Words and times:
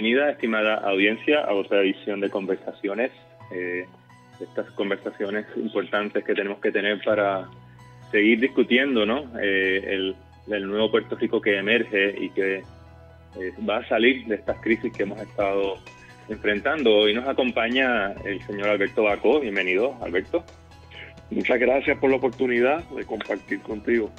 bienvenida, 0.00 0.30
estimada 0.30 0.76
audiencia, 0.76 1.40
a 1.40 1.52
otra 1.54 1.80
edición 1.80 2.20
de 2.20 2.30
conversaciones, 2.30 3.10
eh, 3.50 3.84
estas 4.38 4.70
conversaciones 4.70 5.44
importantes 5.56 6.22
que 6.24 6.34
tenemos 6.34 6.60
que 6.60 6.70
tener 6.70 7.02
para 7.02 7.48
seguir 8.12 8.38
discutiendo 8.38 9.04
¿no? 9.04 9.24
Eh, 9.42 10.14
el, 10.46 10.68
nuevo 10.68 10.88
Puerto 10.92 11.16
Rico 11.16 11.40
que 11.40 11.58
emerge 11.58 12.14
y 12.16 12.30
que 12.30 12.58
eh, 12.58 13.52
va 13.68 13.78
a 13.78 13.88
salir 13.88 14.24
de 14.26 14.36
estas 14.36 14.60
crisis 14.60 14.92
que 14.96 15.02
hemos 15.02 15.20
estado 15.20 15.78
enfrentando. 16.28 16.94
Hoy 16.98 17.12
nos 17.12 17.26
acompaña 17.26 18.12
el 18.24 18.40
señor 18.46 18.68
Alberto 18.68 19.02
Bacó. 19.02 19.40
Bienvenido, 19.40 19.96
Alberto. 20.00 20.44
Muchas 21.30 21.58
gracias 21.58 21.98
por 21.98 22.10
la 22.10 22.18
oportunidad 22.18 22.84
de 22.90 23.04
compartir 23.04 23.60
contigo. 23.62 24.12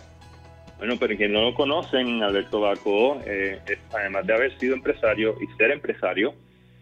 Bueno, 0.80 0.96
pero 0.98 1.18
quien 1.18 1.34
no 1.34 1.42
lo 1.42 1.54
conocen, 1.54 2.24
Alberto 2.24 2.62
Bacó, 2.62 3.22
eh, 3.28 3.60
además 3.94 4.26
de 4.26 4.34
haber 4.34 4.58
sido 4.58 4.74
empresario 4.74 5.36
y 5.42 5.58
ser 5.58 5.72
empresario, 5.72 6.34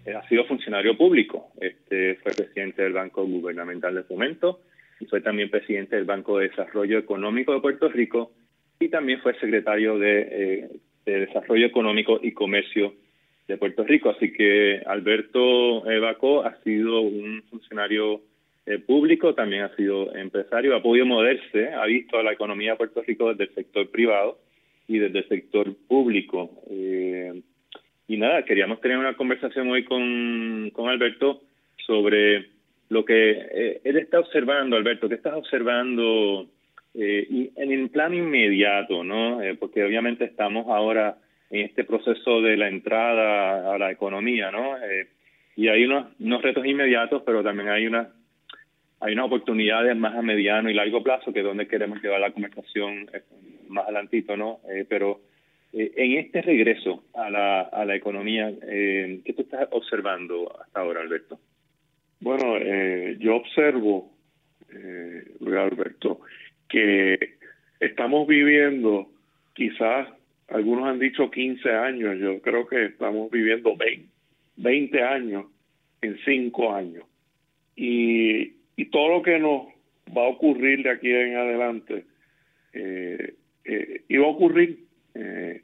eh, 0.05 0.13
ha 0.13 0.21
sido 0.29 0.45
funcionario 0.45 0.95
público. 0.95 1.47
Este, 1.59 2.13
fue 2.17 2.31
presidente 2.33 2.83
del 2.83 2.93
Banco 2.93 3.25
Gubernamental 3.25 3.95
de 3.95 4.03
Fomento 4.03 4.59
y 4.99 5.05
fue 5.05 5.21
también 5.21 5.49
presidente 5.49 5.95
del 5.95 6.05
Banco 6.05 6.37
de 6.37 6.49
Desarrollo 6.49 6.99
Económico 6.99 7.53
de 7.53 7.59
Puerto 7.59 7.89
Rico 7.89 8.33
y 8.79 8.89
también 8.89 9.19
fue 9.21 9.33
secretario 9.39 9.97
de, 9.97 10.27
eh, 10.29 10.69
de 11.03 11.19
Desarrollo 11.25 11.65
Económico 11.65 12.19
y 12.21 12.33
Comercio 12.33 12.93
de 13.47 13.57
Puerto 13.57 13.83
Rico. 13.83 14.11
Así 14.11 14.31
que 14.31 14.79
Alberto 14.85 15.81
Bacó 15.81 16.45
ha 16.45 16.55
sido 16.61 17.01
un 17.01 17.41
funcionario 17.49 18.21
eh, 18.69 18.79
público, 18.79 19.33
también 19.33 19.61
ha 19.61 19.73
sido 19.77 20.13
empresario, 20.13 20.75
ha 20.75 20.81
podido 20.81 21.05
moverse, 21.05 21.69
ha 21.69 21.85
visto 21.85 22.19
a 22.19 22.23
la 22.23 22.33
economía 22.33 22.71
de 22.71 22.77
Puerto 22.77 23.01
Rico 23.01 23.29
desde 23.29 23.45
el 23.45 23.55
sector 23.55 23.89
privado 23.89 24.39
y 24.89 24.99
desde 24.99 25.19
el 25.19 25.27
sector 25.29 25.73
público. 25.87 26.51
Eh, 26.69 27.43
y 28.09 28.17
nada, 28.17 28.43
queríamos 28.43 28.81
tener 28.81 28.97
una 28.97 29.15
conversación 29.15 29.69
hoy 29.69 29.85
con, 29.85 30.69
con 30.73 30.89
Alberto 30.89 31.43
sobre 31.77 32.49
lo 32.89 33.05
que 33.05 33.31
eh, 33.31 33.81
él 33.85 33.95
está 33.95 34.19
observando, 34.19 34.75
Alberto, 34.75 35.07
que 35.07 35.15
estás 35.15 35.35
observando 35.35 36.47
y 36.93 37.51
en 37.55 37.71
el 37.71 37.89
plan 37.89 38.13
inmediato, 38.15 39.03
¿no? 39.03 39.39
porque 39.59 39.83
obviamente 39.83 40.25
estamos 40.25 40.65
ahora 40.67 41.19
en 41.51 41.61
este 41.61 41.83
proceso 41.83 42.41
de 42.41 42.57
la 42.57 42.69
entrada 42.69 43.71
a 43.71 43.77
la 43.77 43.91
economía, 43.91 44.49
¿no? 44.49 44.75
y 45.55 45.67
hay 45.67 45.85
unos, 45.85 46.07
unos 46.19 46.41
retos 46.41 46.65
inmediatos, 46.65 47.21
pero 47.23 47.43
también 47.43 47.69
hay 47.69 47.85
unas 47.85 48.07
hay 48.99 49.13
unas 49.13 49.27
oportunidades 49.27 49.95
más 49.95 50.15
a 50.15 50.21
mediano 50.21 50.69
y 50.69 50.73
largo 50.73 51.03
plazo, 51.03 51.31
que 51.31 51.39
es 51.39 51.45
donde 51.45 51.67
queremos 51.67 52.01
llevar 52.01 52.19
la 52.19 52.31
conversación 52.31 53.09
eh, 53.13 53.21
más 53.69 53.85
adelantito, 53.85 54.35
¿no? 54.35 54.59
Eh, 54.69 54.85
pero 54.89 55.21
eh, 55.73 55.91
en 55.95 56.13
este 56.13 56.41
regreso 56.41 57.03
a 57.13 57.29
la, 57.29 57.61
a 57.61 57.85
la 57.85 57.95
economía, 57.95 58.51
¿qué 58.59 59.33
tú 59.35 59.43
estás 59.43 59.67
observando 59.71 60.51
hasta 60.59 60.79
ahora, 60.79 61.01
Alberto? 61.01 61.39
Bueno, 62.19 62.57
yo 63.19 63.35
observo, 63.35 64.11
Alberto, 65.45 66.21
que 66.67 67.35
estamos 67.79 68.27
viviendo 68.27 69.11
quizás, 69.53 70.07
algunos 70.47 70.87
han 70.87 70.97
dicho 70.97 71.29
15 71.29 71.69
años, 71.69 72.17
yo 72.19 72.41
creo 72.41 72.67
que 72.67 72.85
estamos 72.85 73.29
viviendo 73.29 73.75
20, 73.77 74.07
20 74.55 75.03
años 75.03 75.45
en 76.01 76.17
5 76.25 76.73
años. 76.73 77.03
Y 77.75 78.26
y 78.77 78.85
todo 78.85 79.09
lo 79.09 79.21
que 79.21 79.37
nos 79.39 79.63
va 80.15 80.23
a 80.23 80.29
ocurrir 80.29 80.83
de 80.83 80.91
aquí 80.91 81.11
en 81.11 81.35
adelante 81.35 82.05
eh, 82.71 83.33
eh, 83.67 84.01
iba 84.07 84.25
a 84.25 84.29
ocurrir. 84.29 84.79
Eh, 85.13 85.61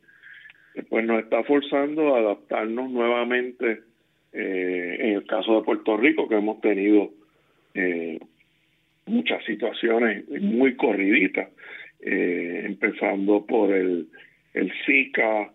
pues 0.90 1.06
nos 1.06 1.24
está 1.24 1.44
forzando 1.44 2.16
a 2.16 2.20
adaptarnos 2.20 2.90
nuevamente 2.90 3.82
eh, 4.34 4.98
en 5.00 5.10
el 5.14 5.26
caso 5.26 5.58
de 5.58 5.64
Puerto 5.64 5.96
Rico, 5.98 6.28
que 6.28 6.36
hemos 6.36 6.60
tenido 6.62 7.12
muchas 9.08 9.44
situaciones 9.46 10.30
muy 10.30 10.76
corriditas, 10.76 11.50
empezando 12.00 13.44
por 13.48 13.74
el, 13.74 14.08
el 14.54 14.72
Zika, 14.86 15.52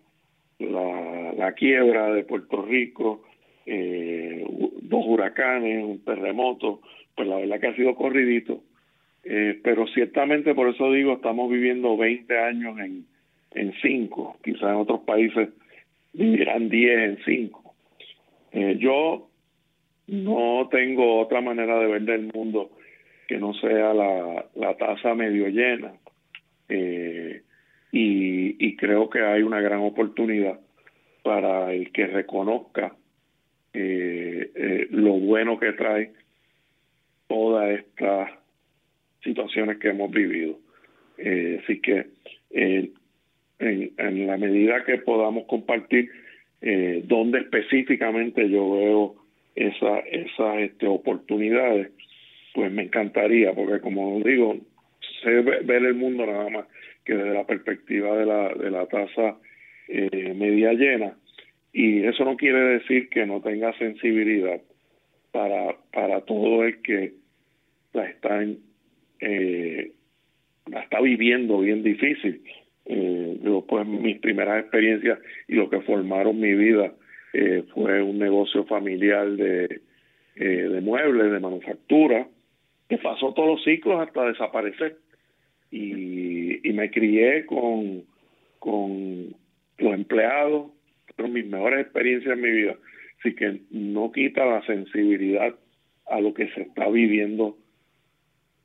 la, 0.59 1.33
la 1.37 1.53
quiebra 1.53 2.13
de 2.13 2.25
Puerto 2.25 2.63
Rico, 2.63 3.23
dos 3.65 5.05
huracanes, 5.07 5.85
un 5.85 6.05
terremoto, 6.05 6.81
pues 7.19 7.29
la 7.29 7.37
verdad 7.39 7.59
que 7.59 7.67
ha 7.67 7.75
sido 7.75 7.97
corridito, 7.97 8.63
eh, 9.25 9.59
pero 9.65 9.89
ciertamente 9.89 10.55
por 10.55 10.69
eso 10.69 10.93
digo, 10.93 11.15
estamos 11.15 11.51
viviendo 11.51 11.97
20 11.97 12.39
años 12.39 12.79
en, 12.79 13.07
en 13.55 13.75
5, 13.83 14.37
quizás 14.45 14.63
en 14.63 14.77
otros 14.77 15.01
países 15.01 15.49
vivirán 16.13 16.69
10 16.69 16.99
en 17.01 17.19
5. 17.25 17.75
Eh, 18.53 18.77
yo 18.79 19.29
no 20.07 20.69
tengo 20.71 21.19
otra 21.19 21.41
manera 21.41 21.77
de 21.81 21.87
ver 21.87 22.09
el 22.09 22.31
mundo 22.33 22.71
que 23.27 23.39
no 23.39 23.53
sea 23.55 23.93
la, 23.93 24.47
la 24.55 24.77
taza 24.77 25.13
medio 25.17 25.49
llena. 25.49 25.95
Eh, 26.69 27.43
y 27.91 28.77
creo 28.77 29.11
que 29.11 29.23
hay 29.23 29.43
una 29.43 29.61
gran 29.61 29.81
oportunidad 29.81 30.61
para 31.25 31.73
el 31.73 31.91
que 31.91 32.07
reconozca 32.07 32.95
lo 33.75 35.13
bueno 35.15 35.59
que 35.59 35.73
trae 35.73 36.13
todas 37.29 37.79
estas 37.79 38.31
situaciones 39.23 39.79
que 39.79 39.89
hemos 39.89 40.11
vivido. 40.11 40.59
Eh, 41.19 41.61
así 41.63 41.81
que 41.81 42.07
eh, 42.51 42.91
en, 43.59 44.27
la 44.27 44.37
medida 44.37 44.85
que 44.85 44.99
podamos 44.99 45.45
compartir 45.47 46.11
eh, 46.61 47.03
dónde 47.05 47.41
específicamente 47.41 48.49
yo 48.49 48.73
veo 48.73 49.15
esa, 49.55 49.99
esas 50.01 50.59
este, 50.61 50.87
oportunidades, 50.87 51.91
pues 52.55 52.71
me 52.73 52.85
encantaría, 52.85 53.53
porque 53.53 53.81
como 53.81 54.21
digo, 54.21 54.57
sé 55.23 55.41
ver 55.41 55.85
el 55.85 55.95
mundo 55.95 56.27
nada 56.27 56.49
más 56.49 56.67
que 57.05 57.15
desde 57.15 57.35
la 57.35 57.47
perspectiva 57.47 58.17
de 58.17 58.27
la, 58.27 58.55
de 58.55 58.71
la 58.71 58.87
tasa 58.87 59.37
eh, 59.89 60.35
media 60.35 60.73
llena, 60.73 61.17
y 61.73 62.05
eso 62.05 62.25
no 62.25 62.37
quiere 62.37 62.61
decir 62.79 63.09
que 63.09 63.27
no 63.27 63.41
tenga 63.41 63.77
sensibilidad 63.79 64.61
para, 65.33 65.77
para 65.93 66.21
todo 66.23 66.65
el 66.65 66.81
que 66.83 67.15
la 67.93 68.07
están 68.07 68.59
eh, 69.21 69.93
la 70.71 70.81
está 70.81 71.01
viviendo 71.01 71.61
bien 71.61 71.83
difícil. 71.83 72.43
Eh, 72.87 73.39
pues 73.69 73.87
mis 73.87 74.19
primeras 74.21 74.63
experiencias 74.63 75.19
y 75.47 75.55
lo 75.55 75.69
que 75.69 75.81
formaron 75.83 76.41
mi 76.41 76.55
vida 76.55 76.93
eh, 77.35 77.65
fue 77.75 78.03
un 78.03 78.19
negocio 78.19 78.65
familiar 78.65 79.31
de, 79.31 79.81
eh, 80.37 80.45
de 80.45 80.81
muebles, 80.81 81.31
de 81.31 81.41
manufactura, 81.41 82.27
que 82.89 82.97
pasó 82.99 83.35
todos 83.35 83.49
los 83.57 83.65
ciclos 83.65 84.01
hasta 84.01 84.27
desaparecer. 84.27 84.97
Y, 85.71 86.67
y 86.67 86.73
me 86.73 86.91
crié 86.91 87.45
con, 87.45 88.05
con 88.59 89.35
los 89.77 89.95
empleados, 89.95 90.71
fueron 91.15 91.35
mis 91.35 91.47
mejores 91.47 91.81
experiencias 91.81 92.33
en 92.33 92.41
mi 92.41 92.51
vida. 92.51 92.77
Así 93.19 93.35
que 93.35 93.63
no 93.71 94.13
quita 94.13 94.47
la 94.47 94.65
sensibilidad 94.65 95.55
a 96.07 96.21
lo 96.21 96.35
que 96.35 96.49
se 96.51 96.63
está 96.63 96.89
viviendo 96.89 97.59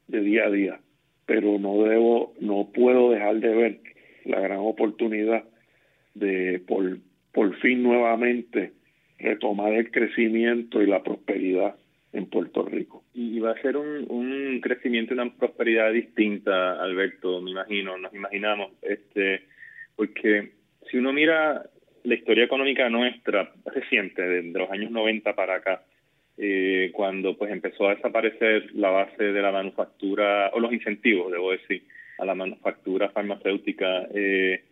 de 0.07 0.21
día 0.21 0.45
a 0.45 0.51
día, 0.51 0.79
pero 1.25 1.57
no 1.59 1.83
debo, 1.83 2.33
no 2.39 2.69
puedo 2.73 3.11
dejar 3.11 3.39
de 3.39 3.55
ver 3.55 3.79
la 4.25 4.39
gran 4.39 4.59
oportunidad 4.59 5.43
de 6.13 6.61
por, 6.67 6.99
por 7.31 7.55
fin 7.59 7.81
nuevamente 7.81 8.73
retomar 9.17 9.73
el 9.73 9.89
crecimiento 9.89 10.81
y 10.81 10.87
la 10.87 11.01
prosperidad 11.01 11.75
en 12.11 12.27
Puerto 12.27 12.63
Rico. 12.63 13.03
Y 13.13 13.39
va 13.39 13.51
a 13.51 13.61
ser 13.61 13.77
un, 13.77 14.05
un 14.09 14.61
crecimiento 14.61 15.13
y 15.13 15.17
una 15.17 15.33
prosperidad 15.33 15.91
distinta, 15.91 16.81
Alberto, 16.81 17.41
me 17.41 17.51
imagino, 17.51 17.97
nos 17.97 18.13
imaginamos, 18.13 18.71
este, 18.83 19.45
porque 19.95 20.51
si 20.89 20.97
uno 20.97 21.11
mira 21.11 21.63
la 22.03 22.15
historia 22.15 22.43
económica 22.45 22.89
nuestra 22.89 23.51
reciente, 23.65 24.21
de, 24.21 24.43
los 24.51 24.69
años 24.71 24.91
90 24.91 25.33
para 25.35 25.55
acá, 25.55 25.83
eh, 26.37 26.91
cuando 26.93 27.37
pues 27.37 27.51
empezó 27.51 27.87
a 27.87 27.95
desaparecer 27.95 28.73
la 28.73 28.89
base 28.89 29.23
de 29.23 29.41
la 29.41 29.51
manufactura, 29.51 30.49
o 30.53 30.59
los 30.59 30.73
incentivos, 30.73 31.31
debo 31.31 31.51
decir, 31.51 31.83
a 32.17 32.25
la 32.25 32.35
manufactura 32.35 33.09
farmacéutica. 33.09 34.07
Eh, 34.13 34.63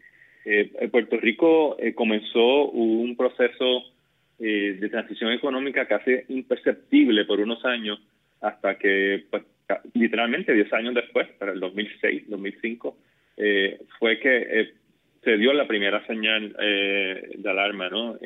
eh, 0.46 0.90
Puerto 0.92 1.18
Rico 1.18 1.78
eh, 1.80 1.94
comenzó 1.94 2.70
un 2.70 3.16
proceso 3.16 3.84
eh, 4.40 4.78
de 4.80 4.90
transición 4.90 5.32
económica 5.32 5.86
casi 5.86 6.16
imperceptible 6.30 7.26
por 7.26 7.40
unos 7.40 7.64
años, 7.64 8.00
hasta 8.42 8.76
que 8.76 9.26
pues, 9.30 9.44
literalmente 9.94 10.52
10 10.52 10.74
años 10.74 10.96
después, 10.96 11.28
para 11.38 11.52
el 11.52 11.60
2006, 11.60 12.24
2005, 12.28 12.98
eh, 13.38 13.80
fue 14.00 14.20
que 14.20 14.72
se 15.24 15.38
dio 15.38 15.54
la 15.54 15.68
primera 15.68 16.06
señal 16.08 16.54
de 16.54 17.50
alarma, 17.50 17.90
¿no? 17.90 18.18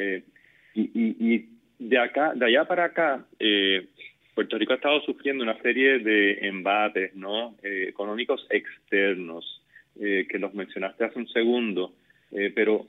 y, 0.73 0.81
y, 0.93 1.33
y 1.33 1.49
de 1.79 1.97
acá, 1.97 2.33
de 2.35 2.45
allá 2.45 2.65
para 2.65 2.85
acá, 2.85 3.25
eh, 3.39 3.87
Puerto 4.33 4.57
Rico 4.57 4.73
ha 4.73 4.75
estado 4.75 5.01
sufriendo 5.01 5.43
una 5.43 5.57
serie 5.61 5.99
de 5.99 6.47
embates, 6.47 7.15
¿no? 7.15 7.55
Eh, 7.63 7.87
económicos 7.87 8.45
externos, 8.49 9.61
eh, 9.99 10.27
que 10.29 10.39
los 10.39 10.53
mencionaste 10.53 11.05
hace 11.05 11.19
un 11.19 11.27
segundo, 11.29 11.93
eh, 12.31 12.51
pero 12.53 12.85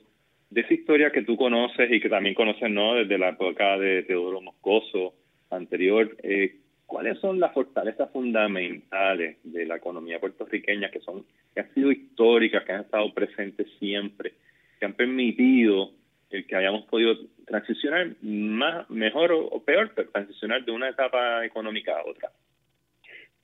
de 0.49 0.61
esa 0.61 0.73
historia 0.73 1.11
que 1.11 1.23
tú 1.23 1.37
conoces 1.37 1.89
y 1.89 2.01
que 2.01 2.09
también 2.09 2.35
conoces, 2.35 2.69
¿no? 2.69 2.95
Desde 2.95 3.17
la 3.17 3.29
época 3.29 3.77
de 3.77 4.03
Teodoro 4.03 4.41
Moscoso 4.41 5.13
anterior, 5.49 6.17
eh, 6.21 6.55
¿cuáles 6.87 7.19
son 7.19 7.39
las 7.39 7.53
fortalezas 7.53 8.09
fundamentales 8.11 9.37
de 9.43 9.65
la 9.65 9.75
economía 9.75 10.19
puertorriqueña 10.19 10.89
que 10.89 11.01
son 11.01 11.25
que 11.53 11.61
han 11.61 11.73
sido 11.73 11.91
históricas, 11.91 12.63
que 12.63 12.71
han 12.71 12.81
estado 12.81 13.13
presentes 13.13 13.67
siempre, 13.77 14.33
que 14.79 14.85
han 14.85 14.93
permitido 14.93 15.91
el 16.29 16.45
que 16.45 16.55
hayamos 16.55 16.85
podido 16.85 17.15
transicionar 17.45 18.15
más, 18.21 18.89
mejor 18.89 19.31
o, 19.31 19.63
peor, 19.63 19.91
pero 19.95 20.09
transicionar 20.09 20.65
de 20.65 20.71
una 20.71 20.89
etapa 20.89 21.45
económica 21.45 21.97
a 21.97 22.09
otra? 22.09 22.31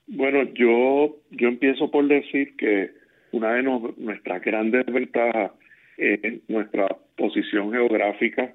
Bueno, 0.07 0.43
yo, 0.53 1.17
yo 1.31 1.47
empiezo 1.47 1.89
por 1.89 2.07
decir 2.07 2.55
que 2.57 2.91
una 3.31 3.53
de 3.53 3.63
nuestras 3.63 4.41
grandes 4.43 4.85
ventajas 4.85 5.51
es 5.97 6.47
nuestra 6.49 6.87
posición 7.15 7.71
geográfica 7.71 8.53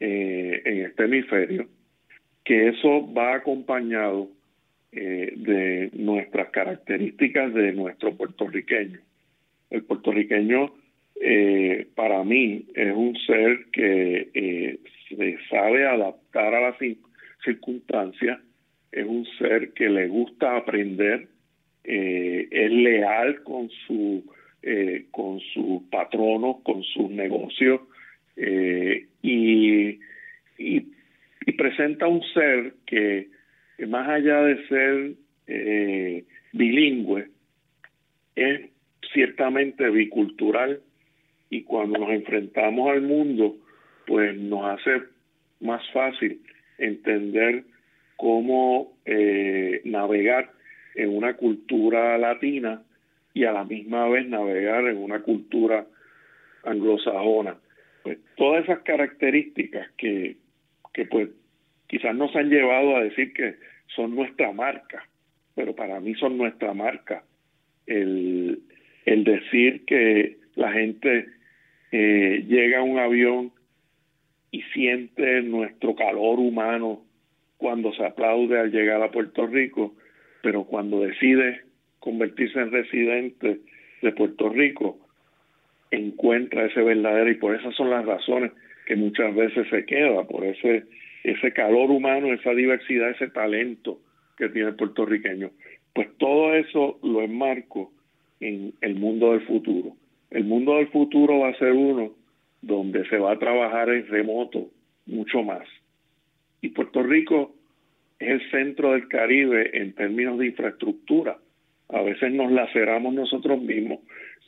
eh, 0.00 0.62
en 0.64 0.86
este 0.86 1.04
hemisferio, 1.04 1.68
que 2.46 2.68
eso 2.68 3.12
va 3.12 3.34
acompañado 3.34 4.30
eh, 4.92 5.32
de 5.36 5.90
nuestras 5.94 6.48
características 6.50 7.52
de 7.52 7.72
nuestro 7.72 8.16
puertorriqueño. 8.16 9.00
El 9.68 9.82
puertorriqueño 9.82 10.72
eh, 11.20 11.88
para 11.96 12.22
mí 12.22 12.64
es 12.72 12.94
un 12.94 13.16
ser 13.26 13.66
que 13.72 14.30
eh, 14.32 14.78
se 15.08 15.36
sabe 15.50 15.88
adaptar 15.88 16.54
a 16.54 16.70
las 16.70 16.76
circunstancias, 17.44 18.38
es 18.92 19.04
un 19.04 19.26
ser 19.38 19.72
que 19.72 19.88
le 19.88 20.06
gusta 20.06 20.56
aprender, 20.56 21.28
es 21.82 22.70
leal 22.70 23.42
con 23.42 23.68
su 23.86 24.24
con 25.12 25.38
sus 25.52 25.82
patronos, 25.90 26.62
con 26.62 26.82
sus 26.82 27.08
negocios 27.10 27.80
y, 29.22 30.00
presenta 31.52 32.06
un 32.06 32.22
ser 32.34 32.74
que, 32.86 33.28
más 33.86 34.08
allá 34.08 34.42
de 34.42 34.66
ser 34.68 35.14
bilingüe 36.52 37.28
es 38.34 38.70
ciertamente 39.12 39.88
bicultural 39.90 40.80
y 41.50 41.62
cuando 41.62 41.98
nos 41.98 42.10
enfrentamos 42.10 42.90
al 42.90 43.02
mundo, 43.02 43.56
pues 44.06 44.36
nos 44.36 44.64
hace 44.64 45.02
más 45.60 45.82
fácil 45.92 46.40
entender 46.78 47.64
cómo 48.16 48.96
eh, 49.04 49.80
navegar 49.84 50.50
en 50.94 51.16
una 51.16 51.34
cultura 51.34 52.18
latina 52.18 52.82
y 53.34 53.44
a 53.44 53.52
la 53.52 53.64
misma 53.64 54.08
vez 54.08 54.26
navegar 54.26 54.86
en 54.86 54.96
una 54.96 55.20
cultura 55.20 55.86
anglosajona. 56.64 57.56
Pues 58.02 58.18
todas 58.36 58.64
esas 58.64 58.80
características 58.80 59.90
que, 59.96 60.36
que 60.96 61.04
pues 61.04 61.28
quizás 61.88 62.16
nos 62.16 62.34
han 62.34 62.48
llevado 62.48 62.96
a 62.96 63.02
decir 63.02 63.34
que 63.34 63.56
son 63.94 64.16
nuestra 64.16 64.50
marca, 64.52 65.06
pero 65.54 65.76
para 65.76 66.00
mí 66.00 66.14
son 66.14 66.38
nuestra 66.38 66.72
marca. 66.72 67.22
El, 67.86 68.60
el 69.04 69.22
decir 69.22 69.84
que 69.84 70.38
la 70.54 70.72
gente 70.72 71.26
eh, 71.92 72.44
llega 72.48 72.82
un 72.82 72.98
avión 72.98 73.52
y 74.50 74.62
siente 74.72 75.42
nuestro 75.42 75.94
calor 75.94 76.38
humano 76.38 77.04
cuando 77.58 77.92
se 77.92 78.04
aplaude 78.04 78.58
al 78.58 78.72
llegar 78.72 79.02
a 79.02 79.10
Puerto 79.10 79.46
Rico, 79.46 79.94
pero 80.42 80.64
cuando 80.64 81.00
decide 81.00 81.60
convertirse 81.98 82.58
en 82.58 82.72
residente 82.72 83.60
de 84.00 84.12
Puerto 84.12 84.48
Rico, 84.48 84.98
encuentra 85.90 86.64
ese 86.64 86.80
verdadero 86.80 87.30
y 87.30 87.34
por 87.34 87.54
esas 87.54 87.74
son 87.74 87.90
las 87.90 88.06
razones 88.06 88.52
que 88.86 88.96
muchas 88.96 89.34
veces 89.34 89.68
se 89.68 89.84
queda, 89.84 90.24
por 90.24 90.44
ese, 90.44 90.84
ese 91.24 91.52
calor 91.52 91.90
humano, 91.90 92.32
esa 92.32 92.52
diversidad, 92.52 93.10
ese 93.10 93.28
talento 93.28 94.00
que 94.38 94.48
tiene 94.48 94.68
el 94.68 94.76
puertorriqueño. 94.76 95.50
Pues 95.92 96.08
todo 96.18 96.54
eso 96.54 96.98
lo 97.02 97.22
enmarco 97.22 97.92
en 98.40 98.72
el 98.80 98.94
mundo 98.94 99.32
del 99.32 99.42
futuro. 99.42 99.96
El 100.30 100.44
mundo 100.44 100.76
del 100.76 100.88
futuro 100.88 101.40
va 101.40 101.48
a 101.48 101.58
ser 101.58 101.72
uno 101.72 102.12
donde 102.62 103.08
se 103.08 103.18
va 103.18 103.32
a 103.32 103.38
trabajar 103.38 103.90
en 103.90 104.06
remoto 104.06 104.68
mucho 105.06 105.42
más. 105.42 105.66
Y 106.60 106.68
Puerto 106.68 107.02
Rico 107.02 107.54
es 108.18 108.28
el 108.28 108.50
centro 108.50 108.92
del 108.92 109.08
Caribe 109.08 109.70
en 109.78 109.94
términos 109.94 110.38
de 110.38 110.46
infraestructura. 110.46 111.38
A 111.88 112.02
veces 112.02 112.32
nos 112.32 112.50
laceramos 112.50 113.14
nosotros 113.14 113.60
mismos, 113.60 114.00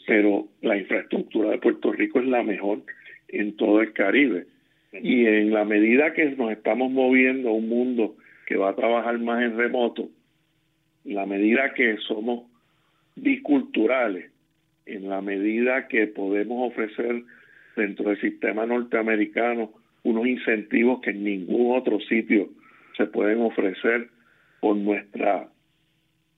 pero 0.06 0.49
la 0.62 0.76
infraestructura 0.76 1.50
de 1.50 1.58
Puerto 1.58 1.93
Rico 1.93 2.20
es 2.20 2.26
la 2.26 2.43
mejor 2.43 2.82
en 3.28 3.56
todo 3.56 3.80
el 3.80 3.92
Caribe. 3.92 4.46
Y 4.92 5.26
en 5.26 5.52
la 5.52 5.64
medida 5.64 6.14
que 6.14 6.25
nos 6.30 6.50
estamos 6.50 6.90
moviendo 6.90 7.50
a 7.50 7.52
un 7.52 7.69
mundo 7.69 8.16
que 8.46 8.56
va 8.56 8.70
a 8.70 8.76
trabajar 8.76 9.19
más 9.19 9.42
en 9.42 9.56
remoto, 9.56 10.08
en 11.04 11.14
la 11.14 11.26
medida 11.26 11.75
que 11.75 11.98
somos 11.98 12.46
biculturales, 13.16 14.30
en 14.86 15.08
la 15.08 15.20
medida 15.20 15.88
que 15.88 16.06
podemos 16.06 16.72
ofrecer 16.72 17.22
dentro 17.76 18.08
del 18.08 18.20
sistema 18.20 18.64
norteamericano 18.66 19.72
unos 20.02 20.26
incentivos 20.26 21.00
que 21.00 21.10
en 21.10 21.24
ningún 21.24 21.76
otro 21.76 22.00
sitio 22.00 22.48
se 22.96 23.06
pueden 23.06 23.40
ofrecer 23.42 24.08
por 24.60 24.76
nuestra 24.76 25.48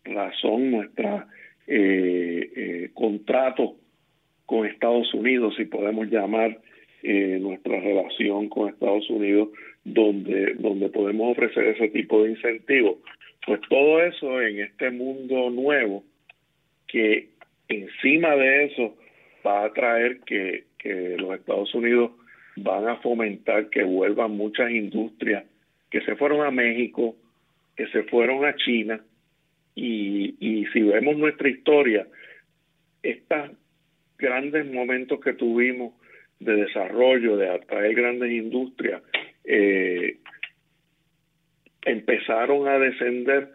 razón, 0.05 0.71
nuestra 0.71 1.27
eh, 1.67 2.53
eh, 2.57 2.91
contrato 2.95 3.77
con 4.47 4.67
Estados 4.67 5.15
Unidos, 5.15 5.55
si 5.57 5.67
podemos 5.67 6.09
llamar 6.09 6.59
eh, 7.03 7.39
nuestra 7.41 7.81
relación 7.81 8.49
con 8.49 8.69
Estados 8.69 9.09
Unidos, 9.09 9.49
donde, 9.85 10.55
donde 10.55 10.89
podemos 10.91 11.33
ofrecer 11.33 11.69
ese 11.69 11.89
tipo 11.89 12.23
de 12.23 12.31
incentivos. 12.31 12.99
Pues 13.47 13.61
todo 13.69 14.03
eso 14.03 14.43
en 14.43 14.61
este 14.61 14.91
mundo 14.91 15.51
nuevo 15.51 16.05
que 16.87 17.29
encima 17.69 18.37
de 18.37 18.65
eso 18.65 18.97
va 19.47 19.65
a 19.65 19.73
traer 19.73 20.21
que, 20.21 20.69
los 21.19 21.39
Estados 21.39 21.75
Unidos 21.75 22.13
van 22.57 22.89
a 22.89 22.97
fomentar 22.97 23.69
que 23.69 23.83
vuelvan 23.83 24.31
muchas 24.31 24.71
industrias 24.71 25.45
que 25.91 26.01
se 26.01 26.17
fueron 26.17 26.47
a 26.47 26.51
México, 26.51 27.17
que 27.77 27.87
se 27.89 28.05
fueron 28.05 28.47
a 28.47 28.57
China, 28.57 28.99
y, 29.75 30.37
y 30.41 30.65
si 30.73 30.81
vemos 30.81 31.19
nuestra 31.19 31.51
historia, 31.51 32.07
estos 33.03 33.51
grandes 34.19 34.67
momentos 34.73 35.21
que 35.21 35.35
tuvimos 35.35 35.93
de 36.41 36.57
desarrollo, 36.57 37.37
de 37.37 37.51
atraer 37.51 37.95
grandes 37.95 38.33
industrias, 38.33 39.03
eh, 39.45 40.17
empezaron 41.83 42.67
a 42.67 42.79
descender 42.79 43.51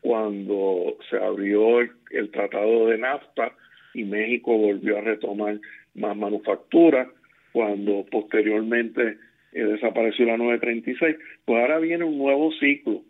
cuando 0.00 0.96
se 1.10 1.16
abrió 1.16 1.80
el, 1.80 2.30
tratado 2.30 2.86
de 2.86 2.98
NAFTA 2.98 3.52
y 3.94 4.04
México 4.04 4.56
volvió 4.56 4.98
a 4.98 5.02
retomar 5.02 5.58
más 5.94 6.16
manufactura, 6.16 7.10
cuando 7.52 8.06
posteriormente 8.10 9.16
eh, 9.52 9.64
desapareció 9.64 10.26
la 10.26 10.36
936, 10.36 11.16
pues 11.44 11.60
ahora 11.60 11.78
viene 11.78 12.04
un 12.04 12.18
nuevo 12.18 12.52
ciclo 12.52 13.02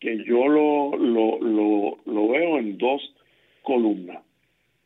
que 0.00 0.24
yo 0.24 0.48
lo, 0.48 0.96
lo, 0.96 1.40
lo, 1.40 1.98
lo 2.04 2.28
veo 2.28 2.58
en 2.58 2.76
dos 2.76 3.14
columnas. 3.62 4.22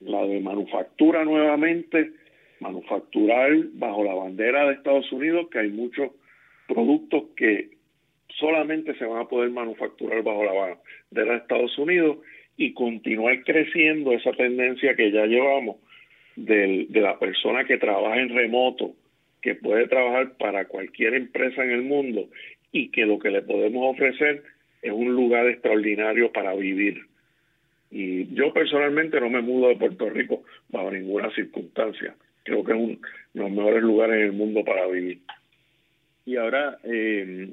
La 0.01 0.25
de 0.25 0.41
manufactura 0.41 1.25
nuevamente, 1.25 2.13
manufacturar 2.61 3.53
bajo 3.75 4.05
la 4.05 4.15
bandera 4.15 4.67
de 4.67 4.75
Estados 4.75 5.11
Unidos, 5.13 5.49
que 5.51 5.61
hay 5.61 5.71
muchos 5.71 6.11
productos 6.67 7.25
que 7.37 7.71
solamente 8.39 8.95
se 8.97 9.05
van 9.05 9.23
a 9.23 9.29
poder 9.29 9.51
manufacturar 9.51 10.23
bajo 10.23 10.45
la 10.45 10.53
bandera 10.53 11.33
de 11.33 11.39
Estados 11.39 11.79
Unidos 11.79 12.19
y 12.57 12.73
continuar 12.75 13.43
creciendo 13.45 14.13
esa 14.13 14.33
tendencia 14.33 14.95
que 14.95 15.11
ya 15.11 15.27
llevamos 15.27 15.77
de 16.37 16.87
la 16.91 17.19
persona 17.19 17.65
que 17.65 17.79
trabaja 17.79 18.21
en 18.21 18.29
remoto, 18.29 18.95
que 19.43 19.55
puede 19.55 19.89
trabajar 19.89 20.37
para 20.37 20.67
cualquier 20.67 21.15
empresa 21.15 21.65
en 21.65 21.71
el 21.71 21.83
mundo 21.83 22.29
y 22.73 22.91
que 22.91 23.07
lo 23.07 23.19
que 23.19 23.31
le 23.31 23.43
podemos 23.43 23.95
ofrecer 23.95 24.43
es 24.83 24.93
un 24.93 25.15
lugar 25.15 25.49
extraordinario 25.49 26.33
para 26.33 26.55
vivir. 26.55 27.07
Y 27.91 28.33
yo 28.35 28.53
personalmente 28.53 29.21
no 29.21 29.31
me 29.31 29.41
mudo 29.41 29.69
de 29.69 29.77
Puerto 29.77 30.11
Rico 30.11 30.43
bajo 30.69 30.91
ninguna 30.91 31.31
circunstancia. 31.35 32.15
Creo 32.49 32.65
que 32.65 32.73
es 32.73 32.79
uno 32.79 32.99
de 33.35 33.41
los 33.41 33.51
mejores 33.51 33.83
lugares 33.83 34.17
en 34.17 34.23
el 34.23 34.33
mundo 34.33 34.65
para 34.65 34.87
vivir. 34.87 35.19
Y 36.25 36.37
ahora, 36.37 36.79
eh, 36.83 37.51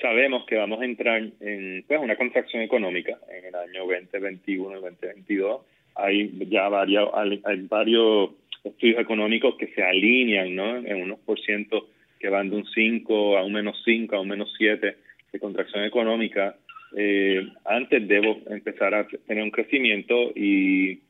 sabemos 0.00 0.46
que 0.46 0.56
vamos 0.56 0.80
a 0.80 0.84
entrar 0.84 1.22
en 1.40 1.84
pues, 1.86 2.00
una 2.00 2.16
contracción 2.16 2.62
económica 2.62 3.18
en 3.28 3.46
el 3.46 3.54
año 3.54 3.86
2021 3.86 4.78
y 4.78 4.82
2022. 4.82 5.62
Hay 5.96 6.32
ya 6.48 6.68
varios, 6.68 7.10
hay 7.14 7.66
varios 7.68 8.30
estudios 8.62 9.00
económicos 9.00 9.56
que 9.56 9.68
se 9.68 9.82
alinean 9.82 10.54
¿no? 10.54 10.76
en 10.76 11.02
unos 11.02 11.18
por 11.20 11.40
ciento 11.40 11.88
que 12.20 12.28
van 12.28 12.50
de 12.50 12.56
un 12.56 12.66
5 12.66 13.36
a 13.36 13.44
un 13.44 13.52
menos 13.52 13.82
5 13.84 14.14
a 14.14 14.20
un 14.20 14.28
menos 14.28 14.52
7 14.56 14.96
de 15.32 15.40
contracción 15.40 15.84
económica. 15.84 16.56
Eh, 16.96 17.48
antes 17.64 18.06
debo 18.06 18.38
empezar 18.48 18.94
a 18.94 19.06
tener 19.26 19.42
un 19.42 19.50
crecimiento 19.50 20.30
y 20.34 21.00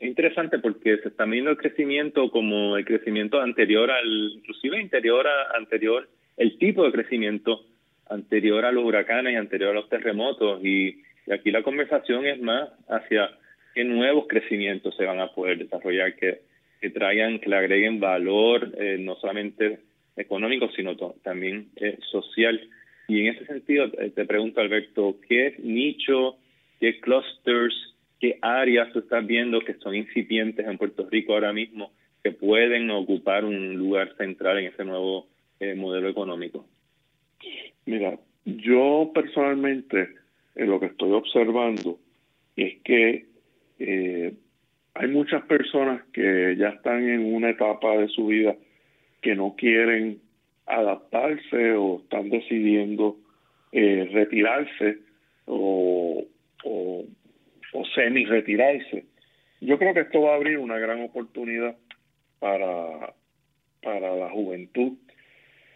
Es 0.00 0.08
interesante 0.08 0.58
porque 0.58 0.96
se 0.96 1.08
está 1.08 1.26
viendo 1.26 1.50
el 1.50 1.58
crecimiento 1.58 2.30
como 2.30 2.78
el 2.78 2.86
crecimiento 2.86 3.38
anterior 3.38 3.90
al, 3.90 4.32
inclusive 4.34 4.80
interior 4.80 5.26
a, 5.26 5.58
anterior, 5.58 6.08
el 6.38 6.56
tipo 6.56 6.84
de 6.84 6.92
crecimiento 6.92 7.66
anterior 8.08 8.64
a 8.64 8.72
los 8.72 8.82
huracanes 8.82 9.34
y 9.34 9.36
anterior 9.36 9.70
a 9.70 9.80
los 9.80 9.90
terremotos. 9.90 10.64
Y, 10.64 11.02
aquí 11.30 11.50
la 11.50 11.62
conversación 11.62 12.26
es 12.26 12.40
más 12.40 12.70
hacia 12.88 13.30
qué 13.74 13.84
nuevos 13.84 14.26
crecimientos 14.26 14.96
se 14.96 15.04
van 15.04 15.20
a 15.20 15.28
poder 15.28 15.58
desarrollar, 15.58 16.16
que, 16.16 16.40
que 16.80 16.88
traigan, 16.88 17.38
que 17.38 17.50
le 17.50 17.56
agreguen 17.56 18.00
valor, 18.00 18.72
eh, 18.78 18.96
no 18.98 19.16
solamente 19.16 19.80
económico, 20.16 20.70
sino 20.74 20.96
también 21.22 21.68
eh, 21.76 21.98
social. 22.10 22.58
Y 23.06 23.20
en 23.20 23.34
ese 23.34 23.44
sentido, 23.44 23.84
eh, 23.98 24.10
te 24.14 24.24
pregunto, 24.24 24.62
Alberto, 24.62 25.18
¿qué 25.28 25.56
nicho, 25.58 26.36
qué 26.80 26.98
clusters 27.00 27.89
qué 28.20 28.38
áreas 28.42 28.92
tú 28.92 29.00
estás 29.00 29.26
viendo 29.26 29.60
que 29.60 29.74
son 29.74 29.94
incipientes 29.94 30.66
en 30.66 30.78
Puerto 30.78 31.08
Rico 31.10 31.32
ahora 31.32 31.52
mismo 31.52 31.90
que 32.22 32.32
pueden 32.32 32.90
ocupar 32.90 33.44
un 33.44 33.74
lugar 33.74 34.14
central 34.16 34.58
en 34.58 34.66
ese 34.66 34.84
nuevo 34.84 35.26
eh, 35.58 35.74
modelo 35.74 36.08
económico? 36.08 36.66
Mira, 37.86 38.18
yo 38.44 39.10
personalmente 39.14 40.10
en 40.54 40.70
lo 40.70 40.78
que 40.78 40.86
estoy 40.86 41.12
observando 41.12 41.98
es 42.56 42.78
que 42.82 43.26
eh, 43.78 44.34
hay 44.94 45.08
muchas 45.08 45.42
personas 45.46 46.02
que 46.12 46.56
ya 46.58 46.68
están 46.68 47.08
en 47.08 47.34
una 47.34 47.50
etapa 47.50 47.96
de 47.96 48.08
su 48.08 48.26
vida 48.26 48.54
que 49.22 49.34
no 49.34 49.54
quieren 49.56 50.20
adaptarse 50.66 51.72
o 51.72 52.00
están 52.00 52.28
decidiendo 52.28 53.16
eh, 53.72 54.08
retirarse 54.12 54.98
o 55.46 56.26
o 57.72 57.84
semi 57.86 58.24
retirarse. 58.24 59.04
Yo 59.60 59.78
creo 59.78 59.94
que 59.94 60.00
esto 60.00 60.22
va 60.22 60.32
a 60.32 60.36
abrir 60.36 60.58
una 60.58 60.78
gran 60.78 61.02
oportunidad 61.02 61.76
para, 62.38 63.14
para 63.82 64.16
la 64.16 64.30
juventud, 64.30 64.94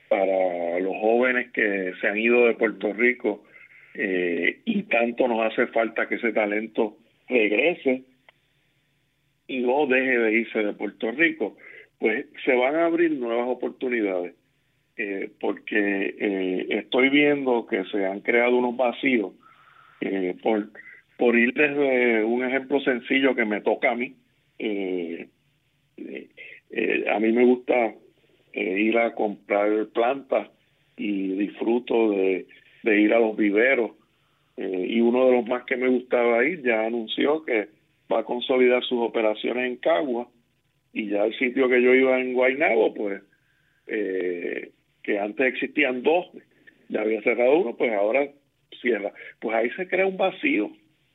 para 0.08 0.78
los 0.80 0.96
jóvenes 0.96 1.50
que 1.52 1.92
se 2.00 2.06
han 2.06 2.18
ido 2.18 2.46
de 2.46 2.54
Puerto 2.54 2.92
Rico 2.92 3.44
eh, 3.94 4.60
y 4.64 4.82
tanto 4.84 5.28
nos 5.28 5.52
hace 5.52 5.66
falta 5.68 6.08
que 6.08 6.16
ese 6.16 6.32
talento 6.32 6.96
regrese 7.28 8.02
y 9.46 9.60
no 9.60 9.86
deje 9.86 10.18
de 10.18 10.32
irse 10.32 10.58
de 10.60 10.72
Puerto 10.72 11.12
Rico, 11.12 11.56
pues 11.98 12.26
se 12.44 12.54
van 12.54 12.76
a 12.76 12.86
abrir 12.86 13.12
nuevas 13.12 13.46
oportunidades. 13.48 14.34
Eh, 14.96 15.28
porque 15.40 16.14
eh, 16.18 16.66
estoy 16.70 17.08
viendo 17.08 17.66
que 17.66 17.84
se 17.86 18.06
han 18.06 18.20
creado 18.20 18.56
unos 18.56 18.76
vacíos 18.76 19.32
por 20.42 20.68
por 21.16 21.38
ir 21.38 21.54
desde 21.54 22.24
un 22.24 22.44
ejemplo 22.44 22.80
sencillo 22.80 23.34
que 23.34 23.44
me 23.44 23.60
toca 23.60 23.92
a 23.92 23.94
mí, 23.94 24.14
eh, 24.58 25.28
eh, 25.96 26.28
eh, 26.70 27.04
a 27.08 27.20
mí 27.20 27.32
me 27.32 27.44
gusta 27.44 27.94
ir 28.52 28.96
a 28.98 29.14
comprar 29.14 29.86
plantas 29.88 30.48
y 30.96 31.32
disfruto 31.34 32.10
de, 32.10 32.46
ir 32.84 33.12
a 33.12 33.18
los 33.18 33.36
viveros. 33.36 33.92
y 34.56 35.00
uno 35.00 35.26
de 35.26 35.32
los 35.32 35.46
más 35.46 35.64
que 35.64 35.76
me 35.76 35.88
gustaba 35.88 36.44
ir 36.44 36.62
ya 36.62 36.86
anunció 36.86 37.44
que 37.44 37.68
va 38.12 38.20
a 38.20 38.24
consolidar 38.24 38.84
sus 38.84 39.00
operaciones 39.00 39.66
en 39.66 39.76
Cagua 39.76 40.28
y 40.92 41.08
ya 41.08 41.24
el 41.24 41.36
sitio 41.36 41.68
que 41.68 41.82
yo 41.82 41.92
iba 41.94 42.20
en 42.20 42.34
Guaynabo, 42.34 42.94
pues, 42.94 43.22
que 43.86 45.18
antes 45.18 45.46
existían 45.46 46.04
dos, 46.04 46.26
ya 46.88 47.00
había 47.00 47.22
cerrado 47.22 47.58
uno, 47.58 47.76
pues 47.76 47.92
ahora 47.92 48.28
cierra. 48.80 49.12
Pues 49.40 49.56
ahí 49.56 49.70
se 49.70 49.88
crea 49.88 50.06
un 50.06 50.16
vacío 50.16 50.70